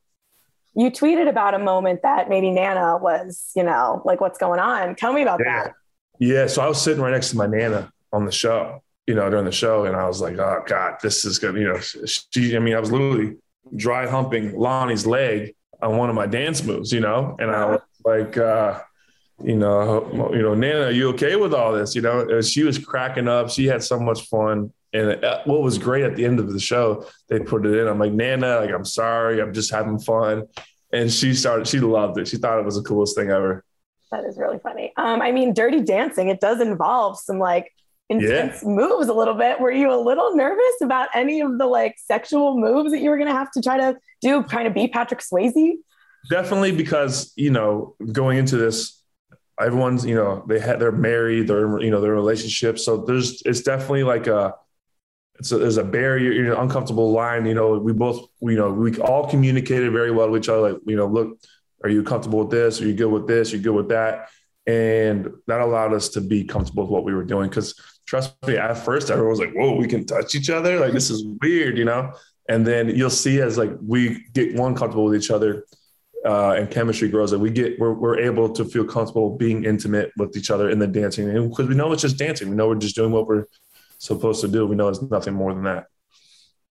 You 0.75 0.91
tweeted 0.91 1.29
about 1.29 1.53
a 1.53 1.59
moment 1.59 2.01
that 2.03 2.29
maybe 2.29 2.51
Nana 2.51 2.97
was, 2.97 3.51
you 3.55 3.63
know, 3.63 4.01
like 4.03 4.19
what's 4.19 4.37
going 4.37 4.59
on. 4.59 4.95
Tell 4.95 5.13
me 5.13 5.21
about 5.21 5.39
yeah. 5.43 5.63
that. 5.63 5.73
Yeah. 6.19 6.47
So 6.47 6.61
I 6.61 6.67
was 6.67 6.81
sitting 6.81 7.01
right 7.01 7.11
next 7.11 7.31
to 7.31 7.37
my 7.37 7.47
Nana 7.47 7.91
on 8.11 8.25
the 8.25 8.31
show, 8.31 8.83
you 9.07 9.15
know, 9.15 9.29
during 9.29 9.45
the 9.45 9.53
show. 9.53 9.85
And 9.85 9.95
I 9.95 10.05
was 10.05 10.19
like, 10.19 10.37
oh 10.37 10.63
God, 10.67 10.97
this 11.01 11.23
is 11.23 11.39
good. 11.39 11.55
You 11.55 11.73
know, 11.73 11.79
she, 11.79 12.55
I 12.55 12.59
mean, 12.59 12.75
I 12.75 12.79
was 12.79 12.91
literally 12.91 13.37
dry 13.75 14.05
humping 14.05 14.57
Loni's 14.57 15.07
leg 15.07 15.55
on 15.81 15.97
one 15.97 16.09
of 16.09 16.15
my 16.15 16.27
dance 16.27 16.61
moves, 16.61 16.91
you 16.91 16.99
know, 16.99 17.37
and 17.39 17.49
I 17.49 17.53
uh-huh. 17.53 17.71
was 17.71 17.81
like, 18.03 18.37
uh, 18.37 18.79
you 19.43 19.55
know, 19.55 20.31
you 20.33 20.41
know, 20.41 20.53
Nana, 20.53 20.85
are 20.85 20.91
you 20.91 21.09
okay 21.09 21.35
with 21.35 21.53
all 21.53 21.71
this? 21.71 21.95
You 21.95 22.01
know, 22.01 22.41
she 22.41 22.63
was 22.63 22.77
cracking 22.77 23.27
up. 23.27 23.49
She 23.49 23.65
had 23.67 23.83
so 23.83 23.99
much 23.99 24.27
fun. 24.27 24.73
And 24.91 25.23
uh, 25.23 25.41
what 25.45 25.61
was 25.61 25.77
great 25.77 26.03
at 26.03 26.15
the 26.15 26.25
end 26.25 26.39
of 26.39 26.51
the 26.51 26.59
show, 26.59 27.05
they 27.27 27.39
put 27.39 27.65
it 27.65 27.77
in. 27.77 27.87
I'm 27.87 27.99
like, 27.99 28.11
Nana, 28.11 28.57
like, 28.57 28.71
I'm 28.71 28.85
sorry. 28.85 29.41
I'm 29.41 29.53
just 29.53 29.71
having 29.71 29.99
fun. 29.99 30.47
And 30.91 31.11
she 31.11 31.33
started, 31.35 31.67
she 31.67 31.79
loved 31.79 32.17
it. 32.17 32.27
She 32.27 32.37
thought 32.37 32.59
it 32.59 32.65
was 32.65 32.75
the 32.75 32.81
coolest 32.81 33.15
thing 33.15 33.29
ever. 33.29 33.63
That 34.11 34.25
is 34.25 34.37
really 34.37 34.57
funny. 34.57 34.91
Um, 34.97 35.21
I 35.21 35.31
mean, 35.31 35.53
dirty 35.53 35.81
dancing, 35.81 36.29
it 36.29 36.41
does 36.41 36.59
involve 36.59 37.19
some 37.19 37.37
like 37.37 37.71
intense 38.09 38.63
yeah. 38.63 38.69
moves 38.69 39.07
a 39.07 39.13
little 39.13 39.35
bit. 39.35 39.59
Were 39.59 39.71
you 39.71 39.93
a 39.93 40.01
little 40.01 40.35
nervous 40.35 40.81
about 40.81 41.09
any 41.13 41.41
of 41.41 41.59
the 41.59 41.67
like 41.67 41.95
sexual 41.99 42.59
moves 42.59 42.91
that 42.91 43.01
you 43.01 43.11
were 43.11 43.17
going 43.17 43.29
to 43.29 43.35
have 43.35 43.51
to 43.51 43.61
try 43.61 43.77
to 43.77 43.97
do, 44.21 44.41
kind 44.43 44.67
of 44.67 44.73
be 44.73 44.87
Patrick 44.87 45.19
Swayze? 45.19 45.75
Definitely 46.29 46.71
because, 46.71 47.33
you 47.35 47.51
know, 47.51 47.95
going 48.11 48.37
into 48.37 48.57
this, 48.57 49.01
everyone's, 49.59 50.05
you 50.05 50.15
know, 50.15 50.43
they 50.47 50.59
had, 50.59 50.79
they're 50.79 50.91
married, 50.91 51.47
they're, 51.47 51.81
you 51.81 51.91
know, 51.91 52.01
their 52.01 52.13
relationship 52.13 52.79
So 52.79 52.97
there's, 52.97 53.41
it's 53.45 53.61
definitely 53.61 54.03
like 54.03 54.27
a, 54.27 54.55
it's 55.35 55.51
a, 55.51 55.57
there's 55.57 55.77
a 55.77 55.83
barrier, 55.83 56.31
you 56.31 56.43
know, 56.43 56.59
uncomfortable 56.59 57.11
line. 57.11 57.45
You 57.45 57.53
know, 57.53 57.79
we 57.79 57.93
both, 57.93 58.27
you 58.41 58.57
know, 58.57 58.71
we 58.71 58.97
all 58.99 59.29
communicated 59.29 59.91
very 59.91 60.11
well 60.11 60.27
to 60.27 60.37
each 60.37 60.49
other. 60.49 60.73
Like, 60.73 60.81
you 60.85 60.95
know, 60.95 61.07
look, 61.07 61.39
are 61.83 61.89
you 61.89 62.03
comfortable 62.03 62.39
with 62.39 62.51
this? 62.51 62.81
Are 62.81 62.87
you 62.87 62.93
good 62.93 63.09
with 63.09 63.27
this? 63.27 63.51
you're 63.51 63.59
you 63.59 63.63
good 63.63 63.75
with 63.75 63.89
that? 63.89 64.29
And 64.67 65.29
that 65.47 65.61
allowed 65.61 65.93
us 65.93 66.09
to 66.09 66.21
be 66.21 66.43
comfortable 66.43 66.83
with 66.83 66.91
what 66.91 67.03
we 67.05 67.13
were 67.13 67.23
doing. 67.23 67.49
Cause 67.49 67.73
trust 68.05 68.35
me, 68.45 68.57
at 68.57 68.73
first 68.73 69.09
everyone 69.09 69.31
was 69.31 69.39
like, 69.39 69.53
whoa, 69.53 69.75
we 69.75 69.87
can 69.87 70.05
touch 70.05 70.35
each 70.35 70.49
other. 70.49 70.79
Like, 70.79 70.93
this 70.93 71.09
is 71.09 71.23
weird, 71.41 71.77
you 71.77 71.85
know? 71.85 72.13
And 72.49 72.65
then 72.67 72.89
you'll 72.89 73.09
see 73.09 73.39
as 73.41 73.57
like 73.57 73.71
we 73.81 74.25
get 74.33 74.55
one 74.55 74.75
comfortable 74.75 75.05
with 75.05 75.15
each 75.15 75.31
other, 75.31 75.65
uh, 76.25 76.51
and 76.51 76.69
chemistry 76.69 77.07
grows 77.07 77.31
that 77.31 77.39
we 77.39 77.49
get 77.49 77.79
we're, 77.79 77.93
we're 77.93 78.19
able 78.19 78.49
to 78.49 78.65
feel 78.65 78.83
comfortable 78.83 79.37
being 79.37 79.63
intimate 79.63 80.11
with 80.17 80.35
each 80.35 80.51
other 80.51 80.69
in 80.69 80.79
the 80.79 80.87
dancing 80.87 81.49
because 81.49 81.67
we 81.67 81.75
know 81.75 81.91
it's 81.91 82.01
just 82.01 82.17
dancing. 82.17 82.49
We 82.49 82.55
know 82.55 82.67
we're 82.67 82.75
just 82.75 82.95
doing 82.95 83.11
what 83.11 83.27
we're 83.27 83.45
supposed 83.99 84.41
to 84.41 84.47
do. 84.47 84.65
We 84.65 84.75
know 84.75 84.89
it's 84.89 85.01
nothing 85.01 85.33
more 85.33 85.53
than 85.53 85.63
that. 85.63 85.85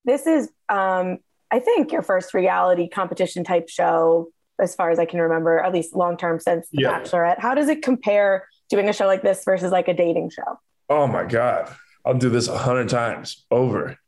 This 0.05 0.27
is 0.27 0.49
um, 0.69 1.19
i 1.51 1.61
think 1.61 1.93
your 1.93 2.03
first 2.03 2.35
reality 2.35 2.89
competition 2.89 3.45
type 3.45 3.69
show 3.69 4.29
as 4.61 4.75
far 4.75 4.91
as 4.91 4.99
i 4.99 5.05
can 5.05 5.21
remember 5.21 5.61
at 5.61 5.73
least 5.73 5.95
long 5.95 6.17
term 6.17 6.41
since 6.41 6.69
the 6.71 6.83
yeah. 6.83 7.01
bachelorette. 7.01 7.39
How 7.39 7.55
does 7.55 7.69
it 7.69 7.83
compare 7.83 8.49
doing 8.69 8.89
a 8.89 8.93
show 8.93 9.07
like 9.07 9.23
this 9.23 9.45
versus 9.45 9.71
like 9.71 9.89
a 9.89 9.95
dating 9.95 10.31
show? 10.31 10.59
Oh 10.89 11.07
my 11.07 11.25
god. 11.25 11.75
I'll 12.05 12.15
do 12.15 12.31
this 12.31 12.49
a 12.49 12.57
hundred 12.57 12.89
times 12.89 13.45
over. 13.51 13.99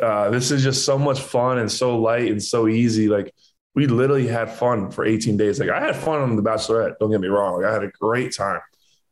Uh, 0.00 0.30
this 0.30 0.50
is 0.50 0.62
just 0.62 0.84
so 0.84 0.98
much 0.98 1.20
fun 1.20 1.58
and 1.58 1.70
so 1.70 1.98
light 1.98 2.30
and 2.30 2.42
so 2.42 2.68
easy. 2.68 3.08
Like 3.08 3.32
we 3.78 3.86
literally 3.86 4.26
had 4.26 4.50
fun 4.50 4.90
for 4.90 5.04
18 5.04 5.36
days. 5.36 5.60
Like 5.60 5.68
I 5.68 5.80
had 5.80 5.94
fun 5.94 6.20
on 6.20 6.34
The 6.34 6.42
Bachelorette. 6.42 6.98
Don't 6.98 7.12
get 7.12 7.20
me 7.20 7.28
wrong. 7.28 7.62
Like 7.62 7.70
I 7.70 7.72
had 7.72 7.84
a 7.84 7.90
great 8.00 8.34
time, 8.34 8.58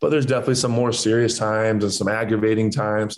but 0.01 0.11
there's 0.11 0.27
definitely 0.27 0.57
some 0.57 0.73
more 0.73 0.91
serious 0.93 1.39
times 1.39 1.85
and 1.85 1.93
some 1.93 2.09
aggravating 2.09 2.73
times. 2.73 3.17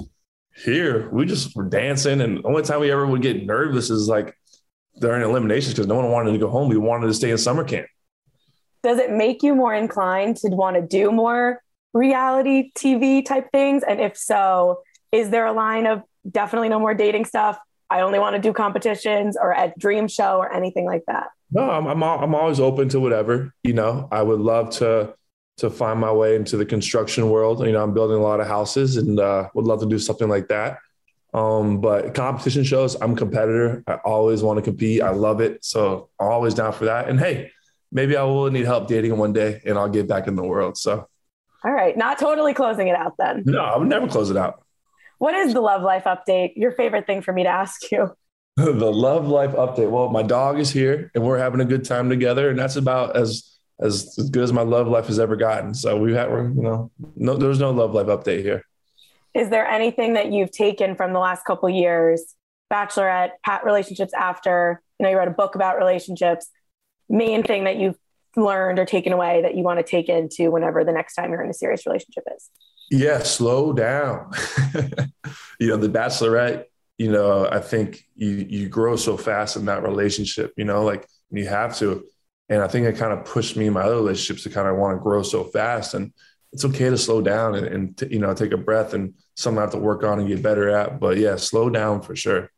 Here, 0.55 1.09
we 1.09 1.25
just 1.25 1.57
were 1.57 1.64
dancing, 1.64 2.21
and 2.21 2.37
the 2.37 2.47
only 2.47 2.64
time 2.64 2.81
we 2.81 2.90
ever 2.90 3.07
would 3.07 3.23
get 3.23 3.47
nervous 3.47 3.88
is 3.88 4.09
like 4.09 4.37
during 5.00 5.23
eliminations 5.23 5.73
because 5.73 5.87
no 5.87 5.95
one 5.95 6.11
wanted 6.11 6.33
to 6.33 6.38
go 6.38 6.50
home. 6.50 6.69
We 6.69 6.76
wanted 6.76 7.07
to 7.07 7.14
stay 7.14 7.31
in 7.31 7.38
summer 7.38 7.64
camp. 7.64 7.87
Does 8.83 8.99
it 8.99 9.11
make 9.11 9.43
you 9.43 9.55
more 9.55 9.73
inclined 9.73 10.37
to 10.38 10.49
want 10.49 10.76
to 10.76 10.83
do 10.83 11.11
more 11.11 11.62
reality 11.95 12.73
TV 12.76 13.25
type 13.25 13.50
things? 13.52 13.85
And 13.88 14.02
if 14.02 14.19
so, 14.19 14.83
is 15.12 15.31
there 15.31 15.47
a 15.47 15.52
line 15.52 15.87
of 15.87 16.02
definitely 16.31 16.69
no 16.69 16.78
more 16.78 16.93
dating 16.93 17.25
stuff? 17.25 17.59
I 17.90 18.00
only 18.00 18.18
want 18.18 18.37
to 18.37 18.42
do 18.42 18.52
competitions 18.52 19.37
or 19.40 19.52
at 19.52 19.78
Dream 19.78 20.09
Show 20.09 20.38
or 20.38 20.52
anything 20.52 20.85
like 20.85 21.04
that. 21.07 21.28
No, 21.50 21.71
I'm 21.71 21.87
I'm, 21.87 22.02
I'm 22.02 22.35
always 22.35 22.61
open 22.61 22.88
to 22.90 23.00
whatever. 23.00 23.54
You 23.62 23.73
know, 23.73 24.09
I 24.11 24.23
would 24.23 24.40
love 24.40 24.71
to 24.76 25.14
to 25.59 25.71
find 25.71 25.99
my 25.99 26.12
way 26.12 26.37
into 26.37 26.57
the 26.57 26.64
construction 26.64 27.30
world. 27.30 27.64
You 27.64 27.73
know, 27.73 27.83
I'm 27.83 27.95
building 27.95 28.16
a 28.16 28.23
lot 28.23 28.40
of 28.40 28.47
houses 28.47 28.97
and 28.97 29.18
uh, 29.18 29.49
would 29.54 29.64
love 29.64 29.80
to 29.80 29.87
do 29.87 29.99
something 29.99 30.28
like 30.28 30.49
that. 30.49 30.78
Um, 31.35 31.80
but 31.80 32.14
competition 32.14 32.64
shows, 32.64 32.95
I'm 33.00 33.12
a 33.12 33.16
competitor. 33.16 33.83
I 33.87 33.95
always 34.04 34.42
want 34.42 34.59
to 34.59 34.62
compete. 34.62 35.02
I 35.02 35.11
love 35.11 35.40
it. 35.40 35.64
So 35.64 36.11
I'm 36.21 36.28
always 36.28 36.54
down 36.54 36.73
for 36.73 36.87
that. 36.87 37.09
And 37.09 37.18
hey, 37.18 37.50
maybe 37.90 38.16
I 38.16 38.23
will 38.23 38.50
need 38.50 38.66
help 38.66 38.87
dating 38.87 39.16
one 39.18 39.33
day 39.33 39.61
and 39.66 39.76
I'll 39.76 39.88
get 39.88 40.09
back 40.09 40.26
in 40.26 40.37
the 40.37 40.45
world. 40.45 40.78
So 40.78 41.09
all 41.64 41.73
right. 41.73 41.97
Not 41.97 42.18
totally 42.18 42.54
closing 42.54 42.88
it 42.88 42.95
out 42.95 43.14
then. 43.18 43.42
No, 43.45 43.61
I 43.61 43.76
would 43.76 43.88
never 43.88 44.07
close 44.07 44.30
it 44.30 44.37
out. 44.37 44.62
What 45.19 45.35
is 45.35 45.53
the 45.53 45.61
love 45.61 45.83
life 45.83 46.05
update? 46.05 46.53
Your 46.57 46.73
favorite 46.73 47.07
thing 47.07 47.23
for 47.23 47.33
me 47.33 47.43
to 47.43 47.49
ask 47.49 47.91
you? 47.91 48.17
the 48.57 48.93
love 48.93 49.29
life 49.29 49.53
update. 49.53 49.91
Well, 49.91 50.09
my 50.09 50.23
dog 50.23 50.59
is 50.59 50.71
here 50.71 51.11
and 51.15 51.23
we're 51.23 51.39
having 51.39 51.61
a 51.61 51.65
good 51.65 51.85
time 51.85 52.09
together, 52.09 52.51
and 52.51 52.59
that's 52.59 52.77
about 52.77 53.17
as 53.17 53.59
as, 53.81 54.17
as 54.19 54.31
good 54.31 54.43
as 54.43 54.53
my 54.53 54.63
love 54.63 54.89
life 54.89 55.07
has 55.07 55.19
ever 55.19 55.37
gotten. 55.37 55.75
So 55.75 55.97
we've 55.97 56.15
had, 56.15 56.31
we're, 56.31 56.49
you 56.49 56.63
know, 56.63 56.91
no, 57.17 57.37
there's 57.37 57.61
no 57.61 57.71
love 57.71 57.95
life 57.95 58.07
update 58.07 58.43
here. 58.43 58.65
Is 59.35 59.51
there 59.51 59.67
anything 59.67 60.15
that 60.15 60.33
you've 60.33 60.51
taken 60.51 60.97
from 60.97 61.13
the 61.13 61.21
last 61.21 61.45
couple 61.45 61.69
years, 61.71 62.35
bachelorette, 62.73 63.33
pat 63.45 63.65
relationships 63.65 64.13
after? 64.19 64.83
You 64.99 65.05
know, 65.05 65.11
you 65.11 65.17
wrote 65.17 65.29
a 65.29 65.33
book 65.33 65.55
about 65.55 65.79
relationships. 65.79 66.49
Main 67.09 67.43
thing 67.43 67.65
that 67.65 67.77
you've 67.77 67.97
learned 68.37 68.79
or 68.79 68.85
taken 68.85 69.13
away 69.13 69.43
that 69.43 69.55
you 69.55 69.63
want 69.63 69.79
to 69.79 69.85
take 69.85 70.09
into 70.09 70.51
whenever 70.51 70.85
the 70.85 70.93
next 70.93 71.15
time 71.15 71.31
you're 71.31 71.43
in 71.43 71.51
a 71.51 71.55
serious 71.55 71.87
relationship 71.87 72.25
is? 72.35 72.51
Yeah, 72.90 73.23
slow 73.23 73.73
down. 73.73 74.33
you 75.61 75.68
know, 75.68 75.76
the 75.76 75.88
bachelorette 75.88 76.64
you 76.99 77.12
know, 77.12 77.49
I 77.50 77.61
think 77.61 78.04
you 78.16 78.47
you 78.49 78.68
grow 78.68 78.97
so 78.97 79.16
fast 79.16 79.57
in 79.57 79.66
that 79.66 79.85
relationship, 79.85 80.52
you 80.57 80.64
know, 80.64 80.83
like 80.83 81.09
you 81.30 81.47
have 81.47 81.76
to. 81.78 82.04
And 82.49 82.61
I 82.61 82.66
think 82.66 82.87
it 82.87 82.97
kind 82.97 83.12
of 83.12 83.25
pushed 83.25 83.57
me 83.57 83.66
in 83.66 83.73
my 83.73 83.83
other 83.83 83.97
relationships 83.97 84.42
to 84.42 84.50
kind 84.50 84.66
of 84.66 84.76
want 84.76 84.97
to 84.97 85.02
grow 85.02 85.23
so 85.23 85.45
fast. 85.45 85.95
And 85.95 86.12
it's 86.52 86.64
okay 86.64 86.88
to 86.90 86.97
slow 86.97 87.21
down 87.21 87.54
and, 87.54 87.66
and 87.66 87.97
t- 87.97 88.09
you 88.11 88.18
know, 88.18 88.35
take 88.35 88.52
a 88.52 88.57
breath 88.57 88.95
and 88.95 89.14
something 89.37 89.59
I 89.59 89.62
have 89.62 89.73
to 89.73 89.78
work 89.78 90.02
on 90.02 90.18
and 90.18 90.26
get 90.26 90.42
better 90.42 90.71
at. 90.71 90.99
But 90.99 91.18
yeah, 91.18 91.37
slow 91.37 91.68
down 91.68 92.00
for 92.00 92.16
sure. 92.16 92.50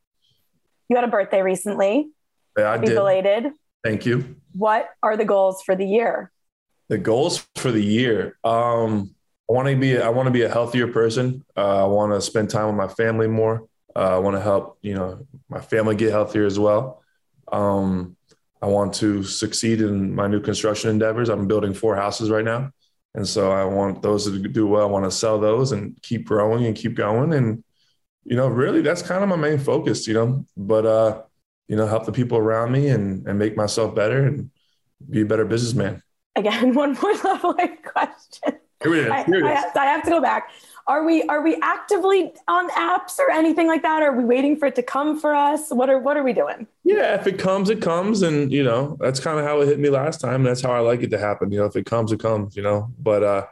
You 0.88 0.96
had 0.96 1.04
a 1.04 1.08
birthday 1.08 1.42
recently. 1.42 2.10
Yeah, 2.56 2.70
I 2.70 2.78
did. 2.78 2.94
belated. 2.94 3.52
Thank 3.84 4.06
you. 4.06 4.37
What 4.52 4.88
are 5.02 5.16
the 5.16 5.25
goals 5.25 5.62
for 5.62 5.75
the 5.75 5.87
year? 5.87 6.30
The 6.88 6.99
goals 6.99 7.46
for 7.56 7.72
the 7.72 7.84
year. 7.84 8.38
Um, 8.44 9.14
I 9.50 9.52
want 9.52 9.66
to 9.66 9.75
be. 9.75 9.99
I 9.99 10.09
want 10.11 10.28
to 10.28 10.30
be 10.30 10.42
a 10.42 10.49
healthier 10.49 10.87
person. 10.87 11.45
Uh, 11.57 11.83
I 11.83 11.87
want 11.88 12.12
to 12.12 12.21
spend 12.21 12.50
time 12.50 12.66
with 12.66 12.76
my 12.76 12.87
family 12.87 13.26
more. 13.26 13.66
Uh, 13.97 14.14
I 14.14 14.19
want 14.19 14.37
to 14.37 14.40
help, 14.40 14.78
you 14.80 14.95
know, 14.95 15.26
my 15.49 15.61
family 15.61 15.97
get 15.97 16.12
healthier 16.12 16.47
as 16.47 16.57
well. 16.57 17.02
Um, 17.50 18.16
I 18.62 18.66
want 18.66 18.95
to 18.95 19.25
succeed 19.25 19.80
in 19.80 20.14
my 20.14 20.28
new 20.28 20.38
construction 20.38 20.90
endeavors. 20.90 21.28
I'm 21.28 21.49
building 21.49 21.75
four 21.75 21.97
houses 21.97 22.30
right 22.30 22.45
now, 22.45 22.71
and 23.16 23.26
so 23.26 23.50
I 23.50 23.64
want 23.64 24.02
those 24.02 24.26
to 24.26 24.38
do 24.38 24.69
well. 24.69 24.83
I 24.83 24.90
want 24.90 25.07
to 25.07 25.11
sell 25.11 25.40
those 25.40 25.73
and 25.73 26.00
keep 26.00 26.26
growing 26.26 26.66
and 26.66 26.76
keep 26.76 26.95
going. 26.95 27.33
And 27.33 27.64
you 28.23 28.37
know, 28.37 28.47
really, 28.47 28.83
that's 28.83 29.02
kind 29.02 29.25
of 29.25 29.28
my 29.28 29.35
main 29.35 29.59
focus. 29.59 30.07
You 30.07 30.14
know, 30.14 30.47
but 30.57 30.87
uh, 30.87 31.23
you 31.66 31.75
know, 31.75 31.88
help 31.88 32.07
the 32.07 32.12
people 32.12 32.38
around 32.38 32.71
me 32.71 32.88
and 32.88 33.26
and 33.26 33.37
make 33.37 33.57
myself 33.57 33.97
better 33.97 34.25
and 34.25 34.52
be 35.09 35.23
a 35.23 35.26
better 35.26 35.45
businessman. 35.45 36.04
Again, 36.37 36.73
one 36.75 36.97
more 37.02 37.14
level 37.25 37.57
question. 37.83 38.61
Here 38.82 38.94
it 38.94 39.06
is. 39.06 39.10
I, 39.10 39.25
Here 39.25 39.34
it 39.37 39.44
I, 39.44 39.52
is. 39.52 39.64
have, 39.64 39.76
I 39.76 39.84
have 39.87 40.02
to 40.04 40.10
go 40.10 40.20
back. 40.20 40.50
Are 40.87 41.04
we 41.04 41.22
are 41.25 41.42
we 41.42 41.56
actively 41.62 42.32
on 42.49 42.68
apps 42.70 43.18
or 43.18 43.30
anything 43.30 43.68
like 43.68 43.82
that? 43.82 44.02
Are 44.02 44.12
we 44.12 44.25
waiting 44.25 44.56
for 44.56 44.66
it 44.66 44.75
to 44.76 44.82
come 44.82 45.20
for 45.20 45.34
us? 45.34 45.70
What 45.70 45.88
are 45.88 45.99
what 45.99 46.16
are 46.16 46.22
we 46.22 46.32
doing? 46.32 46.66
Yeah, 46.82 47.14
if 47.14 47.26
it 47.26 47.38
comes, 47.38 47.70
it 47.70 47.80
comes, 47.80 48.22
and 48.22 48.50
you 48.50 48.64
know 48.64 48.96
that's 48.99 49.20
kind 49.20 49.38
of 49.38 49.44
how 49.44 49.60
it 49.60 49.66
hit 49.66 49.78
me 49.78 49.88
last 49.88 50.20
time. 50.20 50.42
That's 50.42 50.62
how 50.62 50.72
I 50.72 50.80
like 50.80 51.02
it 51.02 51.10
to 51.10 51.18
happen. 51.18 51.52
You 51.52 51.60
know, 51.60 51.66
if 51.66 51.76
it 51.76 51.87
comes, 51.87 52.10
it 52.10 52.18
comes. 52.18 52.56
You 52.56 52.62
know, 52.62 52.90
but 52.99 53.22
uh, 53.22 53.46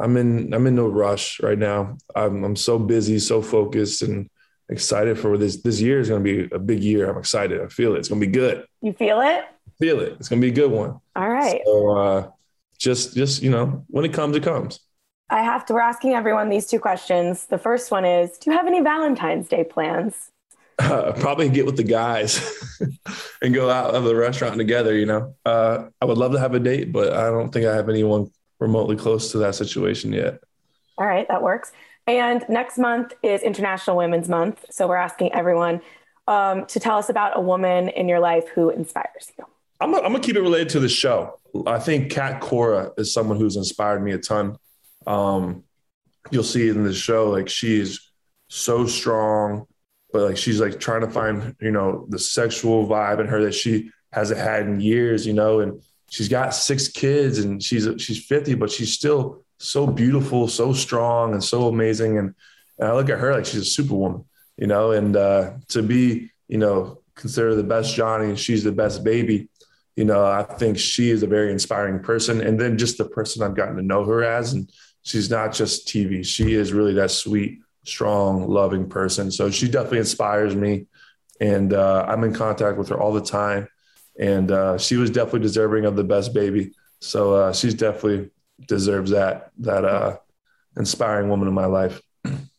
I'm 0.00 0.16
in 0.16 0.54
I'm 0.54 0.66
in 0.66 0.76
no 0.76 0.86
rush 0.86 1.40
right 1.40 1.58
now. 1.58 1.98
I'm 2.14 2.44
I'm 2.44 2.56
so 2.56 2.78
busy, 2.78 3.18
so 3.18 3.42
focused, 3.42 4.02
and 4.02 4.30
excited 4.70 5.18
for 5.18 5.36
this. 5.36 5.56
This 5.56 5.80
year 5.80 5.98
is 6.00 6.08
going 6.08 6.24
to 6.24 6.46
be 6.46 6.54
a 6.54 6.58
big 6.58 6.82
year. 6.82 7.10
I'm 7.10 7.18
excited. 7.18 7.60
I 7.60 7.66
feel 7.66 7.96
it. 7.96 7.98
It's 7.98 8.08
going 8.08 8.20
to 8.20 8.26
be 8.26 8.32
good. 8.32 8.64
You 8.80 8.92
feel 8.92 9.20
it? 9.20 9.44
Feel 9.78 10.00
it. 10.00 10.16
It's 10.18 10.28
going 10.28 10.40
to 10.40 10.46
be 10.46 10.52
a 10.52 10.54
good 10.54 10.70
one. 10.70 11.00
All 11.16 11.28
right. 11.28 11.60
So 11.64 11.98
uh, 11.98 12.30
just 12.78 13.14
just 13.14 13.42
you 13.42 13.50
know, 13.50 13.84
when 13.88 14.04
it 14.04 14.12
comes, 14.12 14.36
it 14.36 14.42
comes. 14.42 14.80
I 15.30 15.42
have 15.42 15.66
to. 15.66 15.74
We're 15.74 15.80
asking 15.80 16.14
everyone 16.14 16.48
these 16.48 16.66
two 16.66 16.80
questions. 16.80 17.46
The 17.46 17.58
first 17.58 17.90
one 17.90 18.04
is: 18.04 18.38
Do 18.38 18.50
you 18.50 18.56
have 18.56 18.66
any 18.66 18.80
Valentine's 18.80 19.48
Day 19.48 19.64
plans? 19.64 20.30
uh, 20.78 21.12
probably 21.18 21.48
get 21.48 21.66
with 21.66 21.76
the 21.76 21.84
guys 21.84 22.40
and 23.42 23.54
go 23.54 23.68
out 23.70 23.94
of 23.94 24.04
the 24.04 24.14
restaurant 24.14 24.56
together. 24.56 24.96
You 24.96 25.06
know, 25.06 25.34
uh, 25.44 25.88
I 26.00 26.04
would 26.04 26.18
love 26.18 26.32
to 26.32 26.38
have 26.38 26.54
a 26.54 26.60
date, 26.60 26.92
but 26.92 27.12
I 27.12 27.30
don't 27.30 27.50
think 27.50 27.66
I 27.66 27.74
have 27.74 27.88
anyone 27.88 28.30
remotely 28.60 28.96
close 28.96 29.32
to 29.32 29.38
that 29.38 29.54
situation 29.54 30.12
yet. 30.12 30.40
All 30.96 31.06
right, 31.06 31.26
that 31.28 31.42
works. 31.42 31.72
And 32.06 32.44
next 32.48 32.78
month 32.78 33.12
is 33.22 33.42
International 33.42 33.96
Women's 33.96 34.28
Month, 34.28 34.64
so 34.70 34.88
we're 34.88 34.96
asking 34.96 35.32
everyone 35.32 35.80
um, 36.26 36.66
to 36.66 36.80
tell 36.80 36.98
us 36.98 37.08
about 37.08 37.36
a 37.36 37.40
woman 37.40 37.88
in 37.88 38.08
your 38.08 38.20
life 38.20 38.48
who 38.48 38.70
inspires 38.70 39.32
you. 39.38 39.44
I'm 39.80 39.92
gonna, 39.92 40.20
keep 40.20 40.36
it 40.36 40.40
related 40.40 40.70
to 40.70 40.80
the 40.80 40.88
show. 40.88 41.38
I 41.66 41.78
think 41.78 42.10
Cat 42.10 42.40
Cora 42.40 42.90
is 42.96 43.12
someone 43.12 43.38
who's 43.38 43.56
inspired 43.56 44.02
me 44.02 44.12
a 44.12 44.18
ton. 44.18 44.56
Um, 45.06 45.64
you'll 46.30 46.44
see 46.44 46.68
in 46.68 46.84
the 46.84 46.92
show, 46.92 47.30
like 47.30 47.48
she's 47.48 48.10
so 48.48 48.86
strong, 48.86 49.66
but 50.12 50.22
like 50.22 50.36
she's 50.36 50.60
like 50.60 50.80
trying 50.80 51.02
to 51.02 51.10
find, 51.10 51.54
you 51.60 51.70
know, 51.70 52.06
the 52.08 52.18
sexual 52.18 52.86
vibe 52.86 53.20
in 53.20 53.26
her 53.28 53.42
that 53.44 53.54
she 53.54 53.90
hasn't 54.12 54.40
had 54.40 54.66
in 54.66 54.80
years, 54.80 55.26
you 55.26 55.32
know, 55.32 55.60
and 55.60 55.82
she's 56.10 56.28
got 56.28 56.54
six 56.54 56.88
kids 56.88 57.38
and 57.38 57.62
she's 57.62 57.88
she's 57.98 58.24
50, 58.24 58.54
but 58.54 58.70
she's 58.70 58.92
still 58.92 59.44
so 59.58 59.86
beautiful, 59.86 60.48
so 60.48 60.72
strong, 60.72 61.32
and 61.32 61.42
so 61.42 61.68
amazing. 61.68 62.18
And, 62.18 62.34
and 62.78 62.88
I 62.88 62.94
look 62.94 63.10
at 63.10 63.18
her 63.18 63.32
like 63.32 63.46
she's 63.46 63.62
a 63.62 63.64
superwoman, 63.64 64.24
you 64.56 64.66
know, 64.66 64.90
and 64.90 65.16
uh, 65.16 65.52
to 65.68 65.82
be, 65.82 66.30
you 66.48 66.58
know, 66.58 67.02
considered 67.14 67.56
the 67.56 67.64
best 67.64 67.94
Johnny 67.94 68.26
and 68.26 68.38
she's 68.38 68.64
the 68.64 68.72
best 68.72 69.04
baby 69.04 69.48
you 69.98 70.04
know, 70.04 70.24
I 70.24 70.44
think 70.44 70.78
she 70.78 71.10
is 71.10 71.24
a 71.24 71.26
very 71.26 71.50
inspiring 71.50 71.98
person. 71.98 72.40
And 72.40 72.56
then 72.56 72.78
just 72.78 72.98
the 72.98 73.04
person 73.04 73.42
I've 73.42 73.56
gotten 73.56 73.74
to 73.78 73.82
know 73.82 74.04
her 74.04 74.22
as. 74.22 74.52
And 74.52 74.70
she's 75.02 75.28
not 75.28 75.52
just 75.52 75.88
TV, 75.88 76.24
she 76.24 76.54
is 76.54 76.72
really 76.72 76.94
that 76.94 77.10
sweet, 77.10 77.58
strong, 77.84 78.48
loving 78.48 78.88
person. 78.88 79.32
So 79.32 79.50
she 79.50 79.66
definitely 79.66 79.98
inspires 79.98 80.54
me. 80.54 80.86
And 81.40 81.72
uh, 81.72 82.04
I'm 82.06 82.22
in 82.22 82.32
contact 82.32 82.78
with 82.78 82.90
her 82.90 83.00
all 83.00 83.12
the 83.12 83.20
time. 83.20 83.66
And 84.20 84.52
uh, 84.52 84.78
she 84.78 84.94
was 84.94 85.10
definitely 85.10 85.40
deserving 85.40 85.84
of 85.84 85.96
the 85.96 86.04
best 86.04 86.32
baby. 86.32 86.74
So 87.00 87.34
uh, 87.34 87.52
she's 87.52 87.74
definitely 87.74 88.30
deserves 88.68 89.10
that, 89.10 89.50
that 89.58 89.84
uh, 89.84 90.18
inspiring 90.76 91.28
woman 91.28 91.48
in 91.48 91.54
my 91.54 91.66
life. 91.66 92.00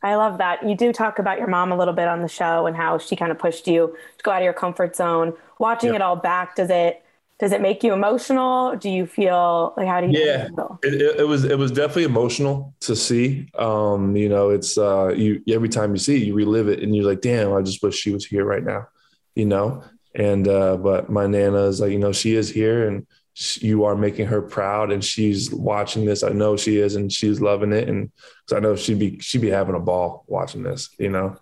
I 0.03 0.15
love 0.15 0.39
that. 0.39 0.67
You 0.67 0.75
do 0.75 0.91
talk 0.91 1.19
about 1.19 1.37
your 1.37 1.47
mom 1.47 1.71
a 1.71 1.77
little 1.77 1.93
bit 1.93 2.09
on 2.09 2.21
the 2.21 2.27
show 2.27 2.65
and 2.67 2.75
how 2.75 2.97
she 2.97 3.15
kind 3.15 3.31
of 3.31 3.39
pushed 3.39 3.65
you 3.65 3.95
to 4.17 4.23
go 4.23 4.31
out 4.31 4.41
of 4.41 4.43
your 4.43 4.51
comfort 4.51 4.97
zone. 4.97 5.37
Watching 5.57 5.91
Yeah. 5.91 5.97
it 5.97 6.01
all 6.01 6.17
back, 6.17 6.57
does 6.57 6.69
it 6.69 7.01
does 7.39 7.53
it 7.53 7.61
make 7.61 7.83
you 7.83 7.93
emotional? 7.93 8.75
Do 8.75 8.89
you 8.89 9.05
feel 9.05 9.73
like 9.77 9.87
how 9.87 10.01
do 10.01 10.07
you 10.07 10.19
Yeah. 10.19 10.47
feel? 10.47 10.79
It, 10.83 11.19
it, 11.19 11.27
was 11.27 11.45
it 11.45 11.57
was 11.57 11.71
definitely 11.71 12.03
emotional 12.03 12.73
to 12.81 12.95
see. 12.95 13.49
Um, 13.57 14.15
you 14.15 14.27
know, 14.27 14.49
it's 14.49 14.77
uh, 14.77 15.13
you 15.15 15.41
every 15.47 15.69
time 15.69 15.91
you 15.91 15.97
see 15.99 16.17
it, 16.17 16.27
you 16.27 16.33
relive 16.33 16.67
it, 16.67 16.83
and 16.83 16.95
you're 16.95 17.05
like, 17.05 17.21
damn, 17.21 17.53
I 17.53 17.61
just 17.61 17.81
wish 17.81 17.95
she 17.95 18.11
was 18.11 18.25
here 18.25 18.43
right 18.43 18.63
now. 18.63 18.87
You 19.35 19.45
know, 19.45 19.83
and 20.15 20.47
uh, 20.47 20.75
but 20.77 21.09
my 21.09 21.27
nana 21.27 21.63
is 21.63 21.79
like, 21.79 21.91
you 21.91 21.99
know, 21.99 22.11
she 22.11 22.35
is 22.35 22.49
here, 22.49 22.87
and 22.87 23.07
sh 23.35 23.61
you 23.61 23.85
are 23.85 23.95
making 23.95 24.27
her 24.27 24.41
proud, 24.41 24.91
and 24.91 25.03
she's 25.03 25.49
watching 25.53 26.03
this. 26.05 26.23
I 26.23 26.29
know 26.29 26.57
she 26.57 26.77
is, 26.77 26.95
and 26.95 27.09
she's 27.09 27.39
loving 27.39 27.71
it, 27.71 27.87
and 27.87 28.11
because 28.45 28.57
I 28.57 28.59
know 28.59 28.75
she'd 28.75 28.99
be 28.99 29.17
she'd 29.19 29.39
be 29.41 29.49
having 29.49 29.75
a 29.75 29.79
ball 29.79 30.25
watching 30.27 30.63
this. 30.63 30.89
You 30.99 31.09
know, 31.09 31.37